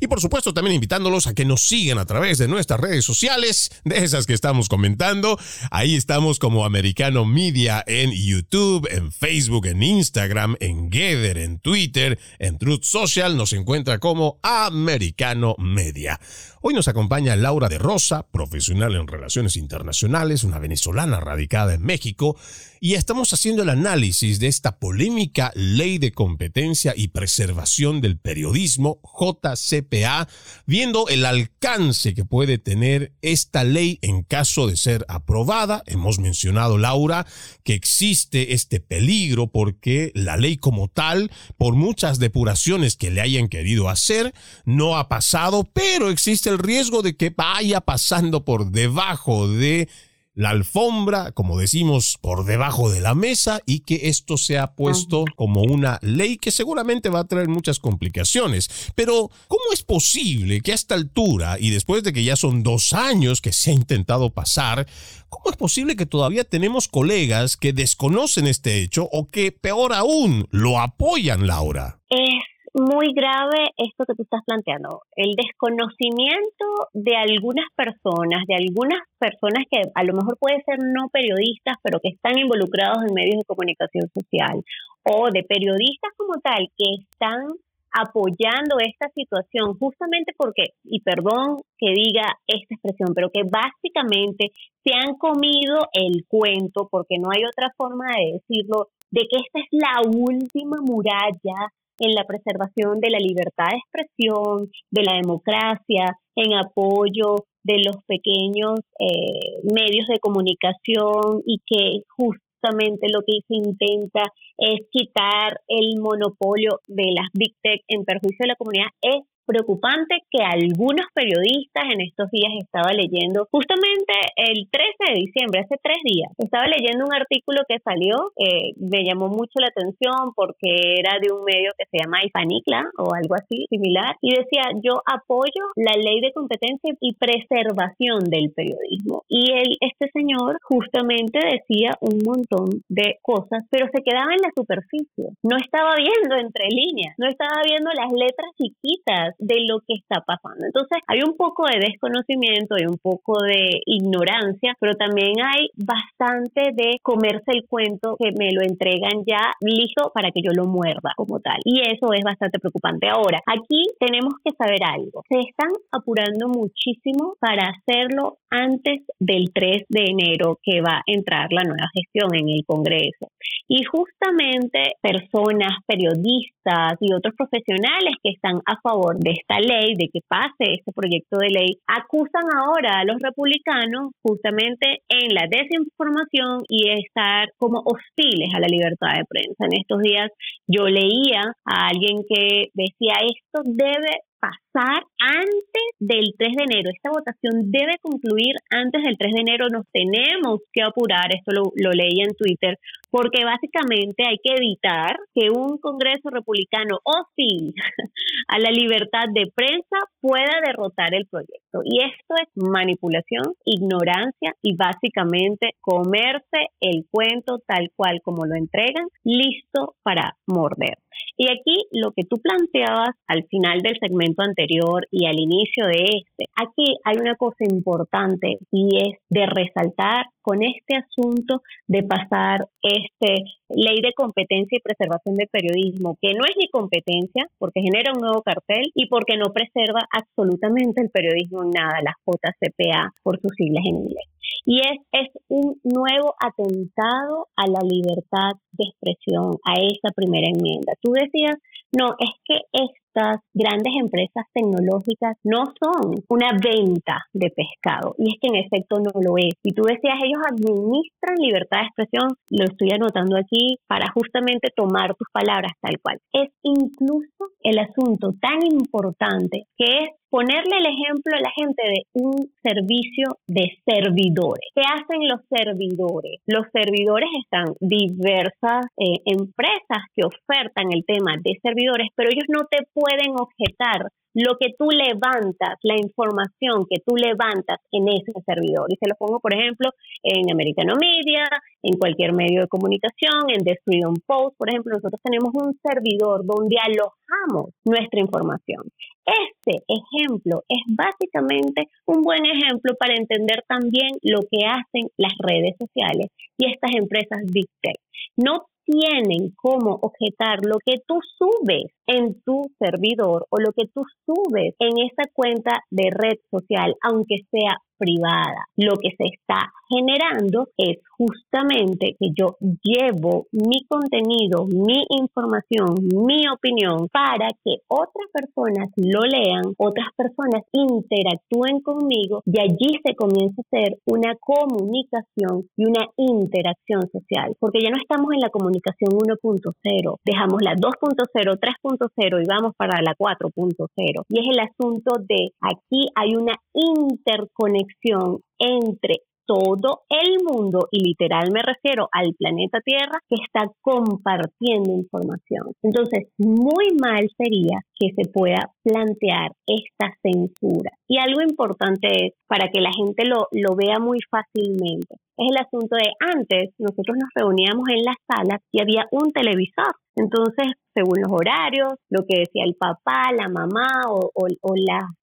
y 0.00 0.06
por 0.06 0.20
supuesto 0.20 0.54
también 0.54 0.76
invitándolos 0.76 1.26
a 1.26 1.34
que 1.34 1.44
nos 1.44 1.62
sigan 1.62 1.98
a 1.98 2.04
través 2.04 2.38
de 2.38 2.46
nuestras 2.46 2.78
redes 2.78 3.04
sociales, 3.04 3.72
de 3.82 4.04
esas 4.04 4.24
que 4.24 4.34
estamos 4.34 4.68
comentando. 4.68 5.36
Ahí 5.72 5.96
estamos 5.96 6.38
como 6.38 6.64
Americano 6.64 7.24
Media 7.24 7.82
en 7.88 8.12
YouTube, 8.12 8.86
en 8.88 9.10
Facebook, 9.10 9.66
en 9.66 9.82
Instagram, 9.82 10.54
en 10.60 10.90
Gather, 10.90 11.38
en 11.38 11.58
Twitter, 11.58 12.20
en 12.38 12.56
Truth 12.56 12.84
Social. 12.84 13.36
Nos 13.36 13.52
encuentra 13.52 13.98
como 13.98 14.38
Americano 14.44 15.56
Media. 15.58 16.20
Hoy 16.62 16.74
nos 16.74 16.88
acompaña 16.88 17.36
Laura 17.36 17.70
de 17.70 17.78
Rosa, 17.78 18.26
profesional 18.30 18.94
en 18.94 19.06
relaciones 19.06 19.56
internacionales, 19.56 20.44
una 20.44 20.58
venezolana 20.58 21.18
radicada 21.18 21.72
en 21.72 21.80
México, 21.80 22.36
y 22.80 22.94
estamos 22.94 23.32
haciendo 23.32 23.62
el 23.62 23.70
análisis 23.70 24.40
de 24.40 24.48
esta 24.48 24.78
polémica 24.78 25.52
ley 25.54 25.96
de 25.96 26.12
competencia 26.12 26.92
y 26.94 27.08
preservación 27.08 28.02
del 28.02 28.18
periodismo, 28.18 29.00
JCPA, 29.02 30.28
viendo 30.66 31.08
el 31.08 31.24
alcance 31.24 32.12
que 32.12 32.26
puede 32.26 32.58
tener 32.58 33.14
esta 33.22 33.64
ley 33.64 33.98
en 34.02 34.22
caso 34.22 34.66
de 34.66 34.76
ser 34.76 35.06
aprobada. 35.08 35.82
Hemos 35.86 36.18
mencionado, 36.18 36.76
Laura, 36.76 37.26
que 37.64 37.72
existe 37.72 38.52
este 38.52 38.80
peligro 38.80 39.46
porque 39.46 40.12
la 40.14 40.36
ley 40.36 40.58
como 40.58 40.88
tal, 40.88 41.30
por 41.56 41.74
muchas 41.74 42.18
depuraciones 42.18 42.96
que 42.96 43.10
le 43.10 43.22
hayan 43.22 43.48
querido 43.48 43.88
hacer, 43.88 44.34
no 44.66 44.98
ha 44.98 45.08
pasado, 45.08 45.64
pero 45.64 46.10
existe 46.10 46.49
el 46.50 46.58
riesgo 46.58 47.02
de 47.02 47.16
que 47.16 47.30
vaya 47.30 47.80
pasando 47.80 48.44
por 48.44 48.70
debajo 48.70 49.48
de 49.48 49.88
la 50.34 50.50
alfombra, 50.50 51.32
como 51.32 51.58
decimos, 51.58 52.16
por 52.20 52.44
debajo 52.44 52.90
de 52.90 53.00
la 53.00 53.14
mesa 53.14 53.60
y 53.66 53.80
que 53.80 54.08
esto 54.08 54.36
sea 54.36 54.74
puesto 54.74 55.24
como 55.36 55.62
una 55.62 55.98
ley 56.02 56.36
que 56.36 56.50
seguramente 56.50 57.08
va 57.08 57.20
a 57.20 57.26
traer 57.26 57.48
muchas 57.48 57.78
complicaciones. 57.78 58.92
Pero, 58.94 59.30
¿cómo 59.48 59.64
es 59.72 59.82
posible 59.82 60.60
que 60.60 60.72
a 60.72 60.76
esta 60.76 60.94
altura, 60.94 61.56
y 61.58 61.70
después 61.70 62.02
de 62.04 62.12
que 62.12 62.24
ya 62.24 62.36
son 62.36 62.62
dos 62.62 62.92
años 62.92 63.40
que 63.40 63.52
se 63.52 63.70
ha 63.70 63.74
intentado 63.74 64.30
pasar, 64.30 64.86
¿cómo 65.28 65.50
es 65.50 65.56
posible 65.56 65.96
que 65.96 66.06
todavía 66.06 66.44
tenemos 66.44 66.88
colegas 66.88 67.56
que 67.56 67.72
desconocen 67.72 68.46
este 68.46 68.82
hecho 68.82 69.08
o 69.12 69.30
que, 69.30 69.52
peor 69.52 69.92
aún, 69.92 70.46
lo 70.50 70.80
apoyan, 70.80 71.46
Laura? 71.46 72.00
Es 72.08 72.44
muy 72.74 73.12
grave 73.14 73.70
esto 73.76 74.04
que 74.06 74.14
tú 74.14 74.22
estás 74.22 74.42
planteando, 74.46 75.02
el 75.16 75.32
desconocimiento 75.34 76.66
de 76.92 77.16
algunas 77.16 77.66
personas, 77.74 78.44
de 78.46 78.54
algunas 78.54 79.00
personas 79.18 79.64
que 79.70 79.82
a 79.94 80.04
lo 80.04 80.14
mejor 80.14 80.38
pueden 80.38 80.62
ser 80.64 80.78
no 80.78 81.08
periodistas, 81.08 81.76
pero 81.82 82.00
que 82.00 82.10
están 82.10 82.38
involucrados 82.38 83.04
en 83.06 83.14
medios 83.14 83.38
de 83.38 83.44
comunicación 83.44 84.08
social, 84.14 84.62
o 85.02 85.30
de 85.30 85.42
periodistas 85.44 86.12
como 86.16 86.40
tal, 86.40 86.68
que 86.76 87.02
están 87.02 87.46
apoyando 87.92 88.78
esta 88.78 89.08
situación 89.14 89.74
justamente 89.78 90.32
porque, 90.36 90.74
y 90.84 91.00
perdón 91.00 91.58
que 91.76 91.90
diga 91.90 92.38
esta 92.46 92.74
expresión, 92.74 93.14
pero 93.14 93.30
que 93.30 93.42
básicamente 93.42 94.52
se 94.84 94.92
han 94.94 95.16
comido 95.16 95.88
el 95.92 96.24
cuento, 96.28 96.88
porque 96.90 97.18
no 97.18 97.30
hay 97.34 97.44
otra 97.44 97.72
forma 97.76 98.06
de 98.16 98.38
decirlo, 98.38 98.88
de 99.10 99.22
que 99.22 99.38
esta 99.38 99.58
es 99.58 99.68
la 99.72 100.08
última 100.08 100.76
muralla 100.82 101.72
en 102.00 102.14
la 102.14 102.24
preservación 102.24 102.98
de 102.98 103.10
la 103.10 103.18
libertad 103.18 103.68
de 103.70 103.78
expresión, 103.78 104.70
de 104.90 105.02
la 105.04 105.14
democracia, 105.20 106.16
en 106.34 106.54
apoyo 106.54 107.44
de 107.62 107.76
los 107.84 107.96
pequeños 108.06 108.80
eh, 108.98 109.60
medios 109.62 110.08
de 110.08 110.18
comunicación 110.18 111.42
y 111.46 111.60
que 111.66 112.02
justamente 112.16 113.06
lo 113.12 113.20
que 113.20 113.40
se 113.46 113.54
intenta 113.54 114.24
es 114.56 114.80
quitar 114.90 115.60
el 115.68 116.00
monopolio 116.00 116.80
de 116.86 117.12
las 117.14 117.28
big 117.34 117.54
tech 117.62 117.82
en 117.88 118.04
perjuicio 118.04 118.38
de 118.40 118.48
la 118.48 118.56
comunidad 118.56 118.88
es 119.02 119.20
preocupante 119.46 120.22
que 120.30 120.42
algunos 120.42 121.06
periodistas 121.14 121.84
en 121.92 122.00
estos 122.00 122.30
días 122.30 122.52
estaba 122.58 122.92
leyendo, 122.92 123.48
justamente 123.50 124.14
el 124.36 124.68
13 124.70 125.12
de 125.12 125.20
diciembre, 125.20 125.60
hace 125.60 125.76
tres 125.82 125.98
días, 126.04 126.30
estaba 126.38 126.66
leyendo 126.66 127.04
un 127.04 127.14
artículo 127.14 127.60
que 127.68 127.78
salió, 127.80 128.32
eh, 128.36 128.72
me 128.76 129.04
llamó 129.04 129.28
mucho 129.28 129.58
la 129.60 129.68
atención 129.68 130.32
porque 130.34 130.98
era 130.98 131.18
de 131.20 131.32
un 131.32 131.44
medio 131.44 131.70
que 131.78 131.86
se 131.90 132.02
llama 132.02 132.24
Ipanicla 132.24 132.90
o 132.98 133.14
algo 133.14 133.34
así 133.34 133.66
similar, 133.68 134.16
y 134.20 134.34
decía, 134.34 134.70
yo 134.82 135.02
apoyo 135.06 135.72
la 135.76 135.96
ley 135.96 136.20
de 136.20 136.32
competencia 136.32 136.94
y 137.00 137.14
preservación 137.14 138.24
del 138.30 138.52
periodismo. 138.52 139.24
Y 139.28 139.52
él, 139.52 139.76
este 139.80 140.10
señor 140.12 140.58
justamente 140.62 141.38
decía 141.38 141.96
un 142.00 142.18
montón 142.24 142.82
de 142.88 143.18
cosas, 143.22 143.64
pero 143.70 143.86
se 143.92 144.02
quedaba 144.02 144.32
en 144.32 144.42
la 144.42 144.52
superficie, 144.54 145.36
no 145.42 145.56
estaba 145.56 145.94
viendo 145.96 146.36
entre 146.36 146.66
líneas, 146.68 147.14
no 147.18 147.28
estaba 147.28 147.62
viendo 147.64 147.90
las 147.90 148.12
letras 148.12 148.50
chiquitas 148.56 149.29
de 149.38 149.64
lo 149.68 149.80
que 149.80 149.94
está 149.94 150.20
pasando. 150.20 150.66
Entonces 150.66 150.98
hay 151.06 151.20
un 151.22 151.36
poco 151.36 151.64
de 151.66 151.80
desconocimiento, 151.80 152.74
hay 152.74 152.86
un 152.86 152.98
poco 152.98 153.42
de 153.42 153.80
ignorancia, 153.86 154.76
pero 154.80 154.94
también 154.94 155.34
hay 155.42 155.68
bastante 155.76 156.72
de 156.74 156.98
comerse 157.02 157.52
el 157.52 157.66
cuento 157.66 158.16
que 158.18 158.32
me 158.32 158.52
lo 158.52 158.62
entregan 158.62 159.24
ya 159.26 159.52
listo 159.60 160.10
para 160.14 160.30
que 160.30 160.42
yo 160.42 160.52
lo 160.52 160.64
muerda 160.64 161.12
como 161.16 161.40
tal. 161.40 161.58
Y 161.64 161.80
eso 161.80 162.12
es 162.12 162.22
bastante 162.24 162.58
preocupante. 162.58 163.08
Ahora, 163.08 163.40
aquí 163.46 163.84
tenemos 163.98 164.34
que 164.44 164.52
saber 164.56 164.80
algo. 164.84 165.22
Se 165.28 165.38
están 165.38 165.70
apurando 165.92 166.48
muchísimo 166.48 167.34
para 167.40 167.70
hacerlo 167.70 168.38
antes 168.50 169.02
del 169.18 169.52
3 169.52 169.84
de 169.88 170.04
enero 170.04 170.58
que 170.62 170.80
va 170.80 170.98
a 170.98 171.02
entrar 171.06 171.52
la 171.52 171.62
nueva 171.62 171.88
gestión 171.94 172.34
en 172.34 172.48
el 172.48 172.64
Congreso. 172.66 173.30
Y 173.68 173.84
justamente 173.84 174.94
personas, 175.00 175.78
periodistas 175.86 176.98
y 177.00 177.12
otros 177.14 177.34
profesionales 177.36 178.14
que 178.22 178.30
están 178.30 178.60
a 178.66 178.80
favor 178.80 179.18
de 179.20 179.32
esta 179.32 179.60
ley, 179.60 179.94
de 179.96 180.08
que 180.12 180.20
pase 180.26 180.80
este 180.80 180.92
proyecto 180.92 181.38
de 181.38 181.50
ley, 181.50 181.76
acusan 181.86 182.48
ahora 182.56 183.00
a 183.00 183.04
los 183.04 183.20
republicanos 183.20 184.12
justamente 184.22 185.02
en 185.08 185.34
la 185.34 185.44
desinformación 185.46 186.64
y 186.68 186.90
estar 186.90 187.52
como 187.58 187.82
hostiles 187.84 188.48
a 188.54 188.60
la 188.60 188.66
libertad 188.66 189.12
de 189.16 189.28
prensa. 189.28 189.66
En 189.68 189.78
estos 189.78 190.00
días 190.00 190.30
yo 190.66 190.86
leía 190.86 191.42
a 191.64 191.88
alguien 191.88 192.24
que 192.28 192.70
decía 192.72 193.20
esto 193.20 193.62
debe 193.64 194.24
pasar 194.40 195.04
antes 195.20 195.86
del 196.00 196.32
3 196.36 196.56
de 196.56 196.64
enero. 196.64 196.90
Esta 196.94 197.10
votación 197.10 197.70
debe 197.70 197.98
concluir 198.00 198.56
antes 198.70 199.02
del 199.02 199.18
3 199.18 199.32
de 199.34 199.40
enero. 199.40 199.68
Nos 199.68 199.86
tenemos 199.92 200.60
que 200.72 200.82
apurar, 200.82 201.28
esto 201.30 201.52
lo, 201.52 201.72
lo 201.76 201.90
leí 201.92 202.20
en 202.24 202.34
Twitter, 202.34 202.78
porque 203.10 203.44
básicamente 203.44 204.24
hay 204.26 204.38
que 204.42 204.54
evitar 204.54 205.16
que 205.34 205.50
un 205.50 205.78
Congreso 205.78 206.30
republicano 206.30 206.98
hostil 207.04 207.74
a 208.48 208.58
la 208.58 208.70
libertad 208.70 209.28
de 209.34 209.50
prensa 209.54 209.98
pueda 210.20 210.60
derrotar 210.64 211.14
el 211.14 211.26
proyecto. 211.26 211.82
Y 211.84 212.02
esto 212.02 212.34
es 212.40 212.48
manipulación, 212.54 213.54
ignorancia 213.64 214.54
y 214.62 214.76
básicamente 214.76 215.76
comerse 215.80 216.72
el 216.80 217.06
cuento 217.10 217.60
tal 217.66 217.90
cual 217.96 218.20
como 218.22 218.46
lo 218.46 218.54
entregan, 218.54 219.06
listo 219.24 219.96
para 220.02 220.36
morder. 220.46 220.98
Y 221.42 221.46
aquí 221.48 221.88
lo 221.92 222.12
que 222.12 222.24
tú 222.28 222.36
planteabas 222.36 223.16
al 223.26 223.44
final 223.44 223.78
del 223.80 223.96
segmento 223.98 224.42
anterior 224.42 225.06
y 225.10 225.24
al 225.24 225.40
inicio 225.40 225.86
de 225.86 226.20
este, 226.20 226.44
aquí 226.54 226.98
hay 227.02 227.16
una 227.16 227.34
cosa 227.36 227.64
importante 227.64 228.58
y 228.70 228.98
es 228.98 229.18
de 229.30 229.46
resaltar 229.46 230.26
con 230.42 230.62
este 230.62 230.96
asunto 230.96 231.62
de 231.86 232.02
pasar 232.02 232.68
este 232.82 233.36
ley 233.70 234.02
de 234.02 234.12
competencia 234.14 234.76
y 234.76 234.82
preservación 234.82 235.36
del 235.36 235.48
periodismo, 235.48 236.18
que 236.20 236.34
no 236.34 236.44
es 236.44 236.54
ni 236.58 236.68
competencia 236.68 237.46
porque 237.56 237.80
genera 237.80 238.12
un 238.12 238.20
nuevo 238.20 238.42
cartel 238.42 238.92
y 238.94 239.08
porque 239.08 239.38
no 239.38 239.50
preserva 239.50 240.04
absolutamente 240.12 241.00
el 241.00 241.08
periodismo 241.08 241.62
en 241.62 241.70
nada, 241.70 242.02
las 242.04 242.16
JCPA 242.26 243.14
por 243.22 243.40
sus 243.40 243.52
siglas 243.56 243.84
en 243.86 243.96
inglés. 243.96 244.28
Y 244.64 244.80
es, 244.80 244.98
es 245.12 245.28
un 245.48 245.80
nuevo 245.84 246.34
atentado 246.38 247.48
a 247.56 247.66
la 247.66 247.80
libertad 247.82 248.58
de 248.72 248.84
expresión, 248.88 249.56
a 249.64 249.74
esa 249.74 250.14
primera 250.14 250.48
enmienda. 250.48 250.92
Tú 251.00 251.12
decías, 251.12 251.56
no, 251.92 252.14
es 252.18 252.30
que 252.44 252.58
estas 252.70 253.42
grandes 253.52 253.92
empresas 254.00 254.46
tecnológicas 254.54 255.36
no 255.42 255.64
son 255.82 256.14
una 256.28 256.52
venta 256.52 257.26
de 257.32 257.50
pescado, 257.50 258.14
y 258.16 258.30
es 258.30 258.38
que 258.40 258.48
en 258.48 258.62
efecto 258.64 259.00
no 259.00 259.10
lo 259.20 259.36
es. 259.38 259.54
Y 259.64 259.72
tú 259.72 259.82
decías, 259.82 260.14
ellos 260.22 260.38
administran 260.46 261.34
libertad 261.38 261.80
de 261.80 261.86
expresión, 261.86 262.28
lo 262.50 262.64
estoy 262.64 262.90
anotando 262.94 263.36
aquí 263.36 263.78
para 263.88 264.06
justamente 264.14 264.68
tomar 264.76 265.16
tus 265.16 265.26
palabras 265.32 265.72
tal 265.80 265.98
cual. 266.00 266.18
Es 266.32 266.50
incluso 266.62 267.50
el 267.62 267.78
asunto 267.78 268.34
tan 268.40 268.62
importante 268.62 269.64
que 269.76 270.04
es 270.04 270.10
ponerle 270.30 270.78
el 270.78 270.86
ejemplo 270.86 271.36
a 271.36 271.42
la 271.42 271.50
gente 271.50 271.82
de 271.82 272.02
un 272.14 272.50
servicio 272.62 273.36
de 273.46 273.66
servidores. 273.84 274.70
¿Qué 274.74 274.82
hacen 274.82 275.28
los 275.28 275.40
servidores? 275.50 276.40
Los 276.46 276.66
servidores 276.72 277.28
están 277.42 277.74
diversas 277.80 278.86
eh, 278.96 279.18
empresas 279.26 280.06
que 280.14 280.24
ofertan 280.24 280.92
el 280.92 281.04
tema 281.04 281.34
de 281.42 281.58
servidores, 281.60 282.08
pero 282.14 282.30
ellos 282.30 282.46
no 282.48 282.64
te 282.70 282.78
pueden 282.94 283.34
objetar 283.34 284.06
lo 284.34 284.56
que 284.58 284.74
tú 284.78 284.90
levantas, 284.90 285.78
la 285.82 285.96
información 285.96 286.86
que 286.88 287.00
tú 287.04 287.16
levantas 287.16 287.78
en 287.92 288.08
ese 288.08 288.32
servidor. 288.46 288.86
Y 288.88 288.96
se 288.96 289.08
lo 289.08 289.14
pongo, 289.18 289.40
por 289.40 289.54
ejemplo, 289.54 289.90
en 290.22 290.50
Americano 290.52 290.94
Media, 291.00 291.44
en 291.82 291.98
cualquier 291.98 292.32
medio 292.32 292.62
de 292.62 292.68
comunicación, 292.68 293.48
en 293.48 293.64
The 293.64 293.78
Freedom 293.84 294.14
Post, 294.26 294.56
por 294.56 294.68
ejemplo, 294.68 294.92
nosotros 294.94 295.20
tenemos 295.22 295.50
un 295.54 295.78
servidor 295.82 296.44
donde 296.44 296.76
alojamos 296.78 297.70
nuestra 297.84 298.20
información. 298.20 298.84
Este 299.26 299.82
ejemplo 299.86 300.62
es 300.68 300.82
básicamente 300.88 301.88
un 302.06 302.22
buen 302.22 302.44
ejemplo 302.44 302.94
para 302.98 303.14
entender 303.14 303.62
también 303.68 304.10
lo 304.22 304.40
que 304.50 304.66
hacen 304.66 305.08
las 305.16 305.34
redes 305.38 305.76
sociales 305.78 306.28
y 306.58 306.70
estas 306.70 306.90
empresas 306.96 307.38
Big 307.52 307.68
Tech. 307.80 307.96
No 308.36 308.66
tienen 308.84 309.52
cómo 309.56 309.98
objetar 310.02 310.64
lo 310.64 310.78
que 310.84 310.96
tú 311.06 311.20
subes 311.38 311.92
en 312.10 312.42
tu 312.42 312.62
servidor 312.78 313.46
o 313.50 313.56
lo 313.60 313.72
que 313.72 313.86
tú 313.94 314.02
subes 314.26 314.74
en 314.80 314.98
esa 315.06 315.30
cuenta 315.32 315.84
de 315.90 316.10
red 316.10 316.38
social, 316.50 316.94
aunque 317.02 317.36
sea 317.50 317.76
privada. 318.00 318.64
Lo 318.76 318.96
que 318.96 319.10
se 319.10 319.24
está 319.28 319.70
generando 319.90 320.68
es 320.78 320.98
justamente 321.18 322.16
que 322.18 322.28
yo 322.32 322.56
llevo 322.82 323.46
mi 323.52 323.84
contenido, 323.86 324.64
mi 324.64 325.04
información, 325.10 325.96
mi 326.24 326.48
opinión 326.48 327.08
para 327.12 327.48
que 327.62 327.82
otras 327.88 328.28
personas 328.32 328.88
lo 328.96 329.20
lean, 329.20 329.74
otras 329.76 330.08
personas 330.16 330.62
interactúen 330.72 331.80
conmigo 331.82 332.42
y 332.46 332.60
allí 332.60 332.98
se 333.04 333.14
comienza 333.14 333.60
a 333.60 333.66
hacer 333.66 333.98
una 334.06 334.34
comunicación 334.40 335.68
y 335.76 335.84
una 335.84 336.06
interacción 336.16 337.02
social, 337.12 337.54
porque 337.58 337.80
ya 337.82 337.90
no 337.90 337.98
estamos 338.00 338.32
en 338.32 338.40
la 338.40 338.48
comunicación 338.48 339.10
1.0, 339.10 340.16
dejamos 340.24 340.62
la 340.62 340.74
2.0, 340.74 341.58
3.0 341.58 341.99
y 342.16 342.46
vamos 342.48 342.74
para 342.76 343.00
la 343.02 343.14
4.0. 343.14 344.24
Y 344.28 344.40
es 344.40 344.46
el 344.50 344.60
asunto 344.60 345.12
de 345.28 345.50
aquí 345.60 346.08
hay 346.14 346.34
una 346.34 346.54
interconexión 346.72 348.40
entre 348.58 349.22
todo 349.46 350.02
el 350.08 350.44
mundo, 350.44 350.86
y 350.92 351.02
literal 351.02 351.50
me 351.52 351.60
refiero 351.60 352.08
al 352.12 352.32
planeta 352.38 352.78
Tierra, 352.84 353.18
que 353.28 353.34
está 353.42 353.66
compartiendo 353.80 354.92
información. 354.92 355.74
Entonces, 355.82 356.28
muy 356.38 356.94
mal 357.00 357.28
sería 357.36 357.80
que 357.98 358.10
se 358.14 358.30
pueda 358.30 358.70
plantear 358.84 359.50
esta 359.66 360.14
censura. 360.22 360.92
Y 361.08 361.18
algo 361.18 361.42
importante 361.42 362.26
es, 362.26 362.34
para 362.46 362.68
que 362.70 362.80
la 362.80 362.92
gente 362.92 363.24
lo, 363.26 363.48
lo 363.50 363.74
vea 363.74 363.98
muy 363.98 364.18
fácilmente, 364.30 365.16
es 365.40 365.48
el 365.50 365.56
asunto 365.56 365.96
de 365.96 366.12
antes 366.20 366.74
nosotros 366.78 367.16
nos 367.16 367.30
reuníamos 367.34 367.88
en 367.88 368.04
las 368.04 368.16
salas 368.28 368.60
y 368.70 368.80
había 368.80 369.06
un 369.10 369.32
televisor. 369.32 369.96
Entonces, 370.16 370.76
según 370.92 371.22
los 371.22 371.32
horarios, 371.32 371.94
lo 372.10 372.26
que 372.28 372.40
decía 372.40 372.64
el 372.66 372.74
papá, 372.74 373.32
la 373.32 373.48
mamá 373.48 374.04
o, 374.10 374.28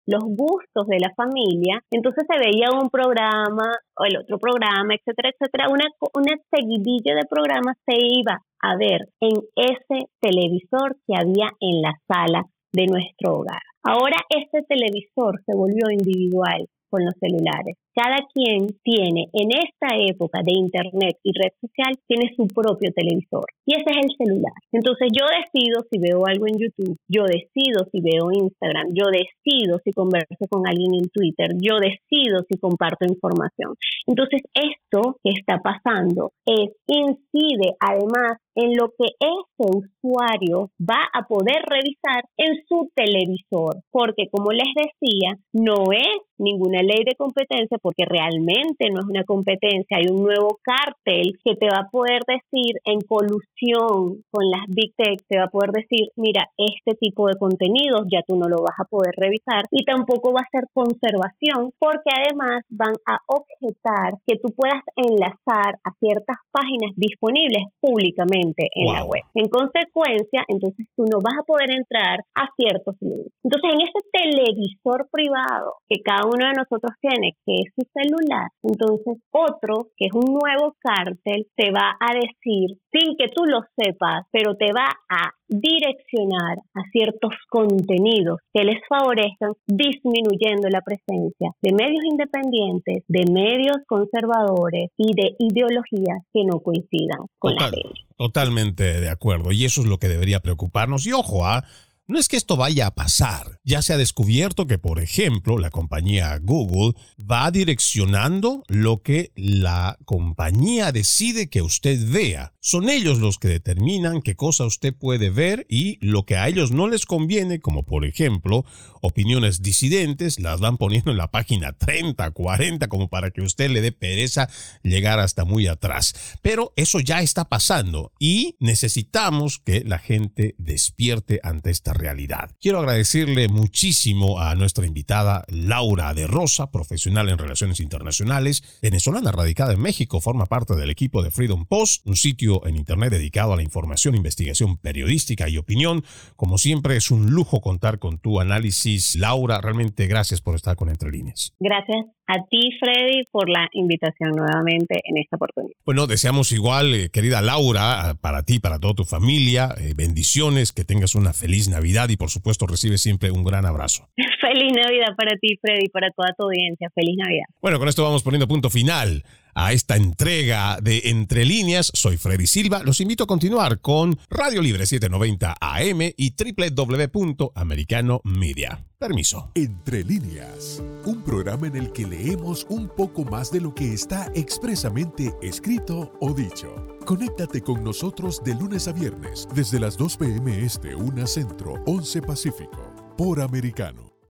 los 0.06 0.24
gustos 0.24 0.86
de 0.88 0.98
la 0.98 1.14
familia, 1.14 1.80
entonces 1.90 2.24
se 2.26 2.38
veía 2.38 2.70
un 2.72 2.90
programa 2.90 3.70
o 3.94 4.04
el 4.04 4.16
otro 4.18 4.38
programa, 4.38 4.94
etcétera, 4.94 5.30
etcétera. 5.30 5.68
Una, 5.70 5.86
una 6.14 6.34
seguidilla 6.50 7.14
de 7.14 7.28
programas 7.30 7.76
se 7.86 7.94
iba 7.96 8.42
a 8.60 8.76
ver 8.76 9.06
en 9.20 9.38
ese 9.54 10.08
televisor 10.20 10.96
que 11.06 11.14
había 11.14 11.46
en 11.60 11.82
la 11.82 11.94
sala 12.08 12.42
de 12.72 12.86
nuestro 12.86 13.38
hogar. 13.38 13.62
Ahora 13.84 14.16
este 14.28 14.62
televisor 14.66 15.40
se 15.46 15.56
volvió 15.56 15.90
individual 15.90 16.66
con 16.90 17.04
los 17.04 17.14
celulares. 17.20 17.76
Cada 17.98 18.18
quien 18.32 18.68
tiene 18.84 19.26
en 19.32 19.48
esta 19.50 19.88
época 19.98 20.38
de 20.44 20.52
Internet 20.54 21.18
y 21.24 21.32
red 21.34 21.50
social, 21.60 21.98
tiene 22.06 22.32
su 22.36 22.46
propio 22.46 22.92
televisor 22.94 23.42
y 23.66 23.74
ese 23.74 23.90
es 23.90 24.06
el 24.06 24.16
celular. 24.16 24.52
Entonces 24.70 25.08
yo 25.10 25.26
decido 25.26 25.84
si 25.90 25.98
veo 25.98 26.22
algo 26.24 26.46
en 26.46 26.58
YouTube, 26.62 26.96
yo 27.08 27.24
decido 27.24 27.90
si 27.90 28.00
veo 28.00 28.30
Instagram, 28.30 28.94
yo 28.94 29.10
decido 29.10 29.80
si 29.82 29.92
converso 29.92 30.46
con 30.48 30.62
alguien 30.64 30.94
en 30.94 31.08
Twitter, 31.10 31.48
yo 31.58 31.80
decido 31.80 32.46
si 32.48 32.56
comparto 32.60 33.04
información. 33.04 33.74
Entonces 34.06 34.42
esto 34.54 35.18
que 35.24 35.30
está 35.34 35.58
pasando 35.58 36.30
es 36.46 36.70
incide 36.86 37.74
además 37.80 38.38
en 38.54 38.74
lo 38.74 38.88
que 38.88 39.06
ese 39.20 39.70
usuario 39.78 40.70
va 40.80 41.06
a 41.12 41.26
poder 41.28 41.62
revisar 41.68 42.24
en 42.36 42.56
su 42.68 42.90
televisor, 42.94 43.82
porque 43.92 44.28
como 44.32 44.50
les 44.50 44.66
decía, 44.74 45.38
no 45.52 45.92
es 45.92 46.22
ninguna 46.38 46.82
ley 46.82 47.04
de 47.04 47.14
competencia 47.16 47.78
porque 47.88 48.04
realmente 48.04 48.90
no 48.92 49.00
es 49.00 49.06
una 49.08 49.24
competencia, 49.24 49.96
hay 49.96 50.12
un 50.12 50.20
nuevo 50.20 50.60
cártel 50.60 51.32
que 51.42 51.56
te 51.56 51.72
va 51.72 51.88
a 51.88 51.90
poder 51.90 52.20
decir 52.28 52.76
en 52.84 53.00
colusión 53.00 54.20
con 54.28 54.44
las 54.52 54.68
Big 54.68 54.92
Tech, 54.92 55.16
te 55.26 55.38
va 55.38 55.44
a 55.44 55.54
poder 55.56 55.72
decir, 55.72 56.12
mira, 56.16 56.44
este 56.58 57.00
tipo 57.00 57.28
de 57.28 57.38
contenidos 57.40 58.04
ya 58.12 58.20
tú 58.28 58.36
no 58.36 58.46
lo 58.46 58.60
vas 58.60 58.76
a 58.76 58.84
poder 58.84 59.16
revisar 59.16 59.64
y 59.70 59.86
tampoco 59.86 60.34
va 60.36 60.44
a 60.44 60.52
ser 60.52 60.68
conservación 60.74 61.72
porque 61.78 62.12
además 62.12 62.60
van 62.68 62.92
a 63.08 63.16
objetar 63.24 64.20
que 64.26 64.36
tú 64.36 64.52
puedas 64.52 64.84
enlazar 64.92 65.80
a 65.80 65.90
ciertas 65.98 66.36
páginas 66.52 66.92
disponibles 66.96 67.72
públicamente 67.80 68.68
en 68.74 68.92
la 68.92 69.04
web. 69.04 69.24
En 69.32 69.48
consecuencia, 69.48 70.44
entonces 70.48 70.84
tú 70.92 71.08
no 71.08 71.24
vas 71.24 71.40
a 71.40 71.48
poder 71.48 71.72
entrar 71.72 72.20
a 72.36 72.52
ciertos 72.52 72.96
links. 73.00 73.32
Entonces, 73.42 73.70
en 73.72 73.80
ese 73.80 74.00
televisor 74.12 75.08
privado 75.10 75.80
que 75.88 76.02
cada 76.04 76.28
uno 76.28 76.44
de 76.44 76.52
nosotros 76.52 76.92
tiene, 77.00 77.32
que 77.46 77.64
es 77.64 77.77
celular. 77.92 78.48
Entonces, 78.62 79.18
otro, 79.30 79.88
que 79.96 80.06
es 80.06 80.12
un 80.12 80.26
nuevo 80.26 80.76
cártel, 80.80 81.46
te 81.56 81.70
va 81.70 81.96
a 82.00 82.14
decir, 82.14 82.78
sin 82.92 83.16
que 83.16 83.28
tú 83.34 83.44
lo 83.44 83.60
sepas, 83.76 84.26
pero 84.30 84.56
te 84.56 84.72
va 84.72 84.88
a 85.08 85.32
direccionar 85.48 86.58
a 86.74 86.82
ciertos 86.92 87.32
contenidos 87.48 88.38
que 88.52 88.64
les 88.64 88.80
favorezcan, 88.88 89.52
disminuyendo 89.66 90.68
la 90.68 90.82
presencia 90.82 91.52
de 91.62 91.72
medios 91.72 92.04
independientes, 92.04 93.04
de 93.08 93.24
medios 93.32 93.78
conservadores 93.86 94.90
y 94.96 95.14
de 95.14 95.36
ideologías 95.38 96.18
que 96.32 96.44
no 96.44 96.60
coincidan 96.60 97.26
con 97.38 97.54
la 97.54 97.70
ley. 97.70 97.82
Totalmente 98.16 99.00
de 99.00 99.08
acuerdo. 99.08 99.52
Y 99.52 99.64
eso 99.64 99.80
es 99.80 99.86
lo 99.86 99.98
que 99.98 100.08
debería 100.08 100.40
preocuparnos. 100.40 101.06
Y 101.06 101.12
ojo, 101.12 101.44
a 101.44 101.58
¿ah? 101.58 101.64
No 102.10 102.18
es 102.18 102.28
que 102.28 102.38
esto 102.38 102.56
vaya 102.56 102.86
a 102.86 102.94
pasar. 102.94 103.60
Ya 103.64 103.82
se 103.82 103.92
ha 103.92 103.98
descubierto 103.98 104.66
que, 104.66 104.78
por 104.78 104.98
ejemplo, 104.98 105.58
la 105.58 105.68
compañía 105.68 106.38
Google 106.42 106.98
va 107.18 107.50
direccionando 107.50 108.62
lo 108.66 109.02
que 109.02 109.30
la 109.36 109.98
compañía 110.06 110.90
decide 110.90 111.50
que 111.50 111.60
usted 111.60 112.10
vea. 112.10 112.54
Son 112.60 112.88
ellos 112.88 113.18
los 113.18 113.36
que 113.38 113.48
determinan 113.48 114.22
qué 114.22 114.36
cosa 114.36 114.64
usted 114.64 114.94
puede 114.94 115.28
ver 115.28 115.66
y 115.68 115.98
lo 116.00 116.24
que 116.24 116.36
a 116.36 116.48
ellos 116.48 116.70
no 116.70 116.88
les 116.88 117.04
conviene, 117.04 117.60
como 117.60 117.84
por 117.84 118.06
ejemplo 118.06 118.64
opiniones 119.02 119.60
disidentes, 119.60 120.40
las 120.40 120.60
van 120.60 120.78
poniendo 120.78 121.10
en 121.10 121.18
la 121.18 121.30
página 121.30 121.74
30, 121.74 122.30
40, 122.30 122.88
como 122.88 123.08
para 123.08 123.30
que 123.32 123.42
usted 123.42 123.68
le 123.68 123.82
dé 123.82 123.92
pereza 123.92 124.48
llegar 124.82 125.18
hasta 125.18 125.44
muy 125.44 125.66
atrás. 125.66 126.14
Pero 126.40 126.72
eso 126.74 127.00
ya 127.00 127.20
está 127.20 127.50
pasando 127.50 128.12
y 128.18 128.56
necesitamos 128.60 129.58
que 129.58 129.84
la 129.84 129.98
gente 129.98 130.54
despierte 130.56 131.40
ante 131.42 131.70
esta 131.70 131.92
realidad. 131.98 132.50
Quiero 132.60 132.78
agradecerle 132.78 133.48
muchísimo 133.48 134.40
a 134.40 134.54
nuestra 134.54 134.86
invitada 134.86 135.44
Laura 135.48 136.14
de 136.14 136.26
Rosa, 136.26 136.70
profesional 136.70 137.28
en 137.28 137.38
relaciones 137.38 137.80
internacionales, 137.80 138.78
venezolana 138.82 139.32
radicada 139.32 139.72
en 139.72 139.80
México, 139.80 140.20
forma 140.20 140.46
parte 140.46 140.74
del 140.74 140.90
equipo 140.90 141.22
de 141.22 141.30
Freedom 141.30 141.66
Post, 141.66 142.06
un 142.06 142.16
sitio 142.16 142.66
en 142.66 142.76
Internet 142.76 143.10
dedicado 143.10 143.52
a 143.52 143.56
la 143.56 143.62
información, 143.62 144.14
investigación 144.14 144.78
periodística 144.78 145.48
y 145.48 145.58
opinión. 145.58 146.04
Como 146.36 146.58
siempre, 146.58 146.96
es 146.96 147.10
un 147.10 147.30
lujo 147.30 147.60
contar 147.60 147.98
con 147.98 148.18
tu 148.18 148.40
análisis. 148.40 149.16
Laura, 149.16 149.60
realmente 149.60 150.06
gracias 150.06 150.40
por 150.40 150.54
estar 150.54 150.76
con 150.76 150.88
Entre 150.88 151.10
Líneas. 151.10 151.54
Gracias 151.58 152.17
a 152.28 152.44
ti, 152.48 152.70
Freddy, 152.78 153.24
por 153.32 153.48
la 153.48 153.68
invitación 153.72 154.32
nuevamente 154.36 155.00
en 155.04 155.16
esta 155.16 155.36
oportunidad. 155.36 155.74
Bueno, 155.86 156.06
deseamos 156.06 156.52
igual, 156.52 156.94
eh, 156.94 157.08
querida 157.10 157.40
Laura, 157.40 158.14
para 158.20 158.42
ti, 158.42 158.60
para 158.60 158.78
toda 158.78 158.94
tu 158.94 159.04
familia, 159.04 159.70
eh, 159.80 159.94
bendiciones, 159.96 160.72
que 160.72 160.84
tengas 160.84 161.14
una 161.14 161.32
feliz 161.32 161.68
Navidad 161.68 162.10
y 162.10 162.16
por 162.16 162.28
supuesto 162.28 162.66
recibe 162.66 162.98
siempre 162.98 163.30
un 163.30 163.44
gran 163.44 163.64
abrazo. 163.64 164.08
feliz 164.48 164.72
Navidad 164.72 165.14
para 165.16 165.36
ti, 165.36 165.58
Freddy, 165.60 165.88
para 165.88 166.10
toda 166.10 166.28
tu 166.36 166.44
audiencia. 166.44 166.90
Feliz 166.94 167.16
Navidad. 167.16 167.46
Bueno, 167.60 167.78
con 167.78 167.88
esto 167.88 168.02
vamos 168.02 168.22
poniendo 168.22 168.48
punto 168.48 168.70
final 168.70 169.24
a 169.54 169.72
esta 169.72 169.96
entrega 169.96 170.78
de 170.80 171.02
Entre 171.06 171.44
Líneas. 171.44 171.90
Soy 171.92 172.16
Freddy 172.16 172.46
Silva. 172.46 172.82
Los 172.84 173.00
invito 173.00 173.24
a 173.24 173.26
continuar 173.26 173.80
con 173.80 174.16
Radio 174.30 174.62
Libre 174.62 174.86
790 174.86 175.56
AM 175.60 176.00
y 176.16 176.32
www.americano 176.32 178.20
Media. 178.24 178.84
Permiso. 178.98 179.52
Entre 179.54 180.02
líneas, 180.02 180.82
un 181.04 181.22
programa 181.22 181.68
en 181.68 181.76
el 181.76 181.92
que 181.92 182.04
leemos 182.04 182.66
un 182.68 182.88
poco 182.88 183.24
más 183.24 183.52
de 183.52 183.60
lo 183.60 183.72
que 183.72 183.92
está 183.92 184.30
expresamente 184.34 185.32
escrito 185.40 186.12
o 186.20 186.34
dicho. 186.34 186.98
Conéctate 187.04 187.60
con 187.60 187.84
nosotros 187.84 188.42
de 188.42 188.54
lunes 188.54 188.88
a 188.88 188.92
viernes 188.92 189.46
desde 189.54 189.78
las 189.78 189.96
2 189.96 190.16
p.m. 190.16 190.64
Este, 190.64 190.96
1 190.96 191.26
Centro, 191.28 191.74
11 191.86 192.22
Pacífico, 192.22 192.92
por 193.16 193.40
Americano. 193.40 194.07